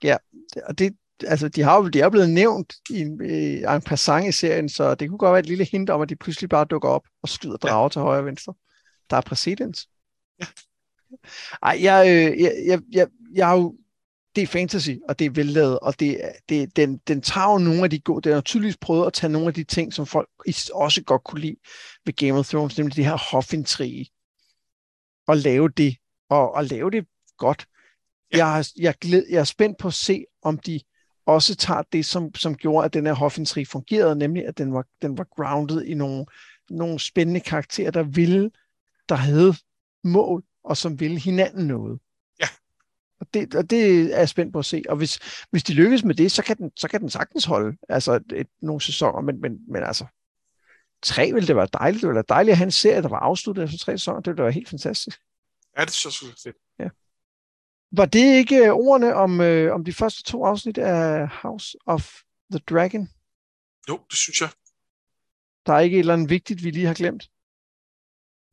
[0.03, 0.17] Ja,
[0.67, 0.93] og det,
[1.27, 3.25] altså, de har jo de er blevet nævnt i en,
[3.75, 6.17] en passant i serien, så det kunne godt være et lille hint om, at de
[6.17, 7.89] pludselig bare dukker op og skyder drager ja.
[7.89, 8.55] til højre og venstre.
[9.11, 9.89] Der er præcedens.
[10.41, 10.47] Ja.
[11.63, 13.75] Ej, jeg, øh, jeg, jeg, jeg, jeg har jo
[14.37, 17.85] det er fantasy, og det er vellavet, og det, det, den, den tager jo nogle
[17.85, 20.29] af de gode, den har tydeligvis prøvet at tage nogle af de ting, som folk
[20.75, 21.57] også godt kunne lide
[22.05, 24.11] ved Game of Thrones, nemlig det her hoffintrige,
[25.27, 25.97] og lave det,
[26.29, 27.07] og, og lave det
[27.39, 27.67] godt.
[28.33, 28.47] Ja.
[28.47, 30.81] Jeg, jeg, glæd, jeg er spændt på at se, om de
[31.27, 34.85] også tager det, som, som gjorde, at den her hofintrig fungerede, nemlig at den var,
[35.03, 36.27] den var grounded i nogle,
[36.71, 38.51] nogle spændende karakterer, der ville,
[39.09, 39.55] der havde
[40.05, 42.01] mål, og som ville hinanden noget.
[43.21, 44.83] Og det, og det er jeg spændt på at se.
[44.89, 45.19] Og hvis,
[45.51, 48.33] hvis de lykkes med det, så kan den, så kan den sagtens holde altså et,
[48.33, 50.07] et, nogle sæsoner, men, men, men altså,
[51.03, 52.01] tre ville det være dejligt.
[52.01, 54.21] Det ville være dejligt at have en serie, der var afsluttet efter tre sæsoner.
[54.21, 55.21] Det ville være helt fantastisk.
[55.79, 56.57] Ja, det synes jeg fedt.
[56.79, 56.89] Ja.
[57.93, 62.15] Var det ikke øh, ordene om, øh, om de første to afsnit af House of
[62.53, 63.09] the Dragon?
[63.89, 64.51] Jo, det synes jeg.
[65.67, 67.31] Der er ikke et eller andet vigtigt, vi lige har glemt?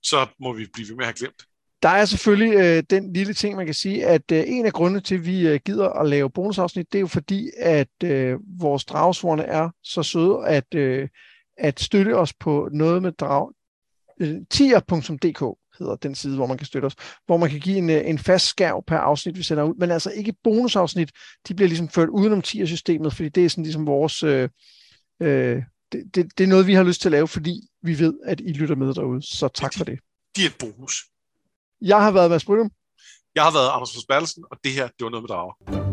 [0.04, 1.48] Så må vi blive ved med at have glemt.
[1.82, 5.02] Der er selvfølgelig øh, den lille ting, man kan sige, at øh, en af grundene
[5.02, 8.86] til, at vi øh, gider at lave bonusafsnit, det er jo fordi, at øh, vores
[8.86, 11.08] dragsvorene er så søde, at, øh,
[11.58, 13.52] at støtte os på noget med drag,
[14.22, 17.90] øh, tier.dk hedder den side, hvor man kan støtte os, hvor man kan give en,
[17.90, 21.12] øh, en fast skærv per afsnit, vi sender ud, men altså ikke bonusafsnit,
[21.48, 24.50] de bliver ligesom ført udenom tier-systemet, fordi det er sådan ligesom vores, øh,
[25.22, 28.14] øh, det, det, det er noget, vi har lyst til at lave, fordi vi ved,
[28.26, 30.00] at I lytter med derude, så tak de, for det.
[30.36, 31.04] De er et bonus.
[31.82, 32.72] Jeg har været Mads Brynum.
[33.36, 35.87] Jeg har været Anders Forsbergelsen, og det her, det var noget med drager.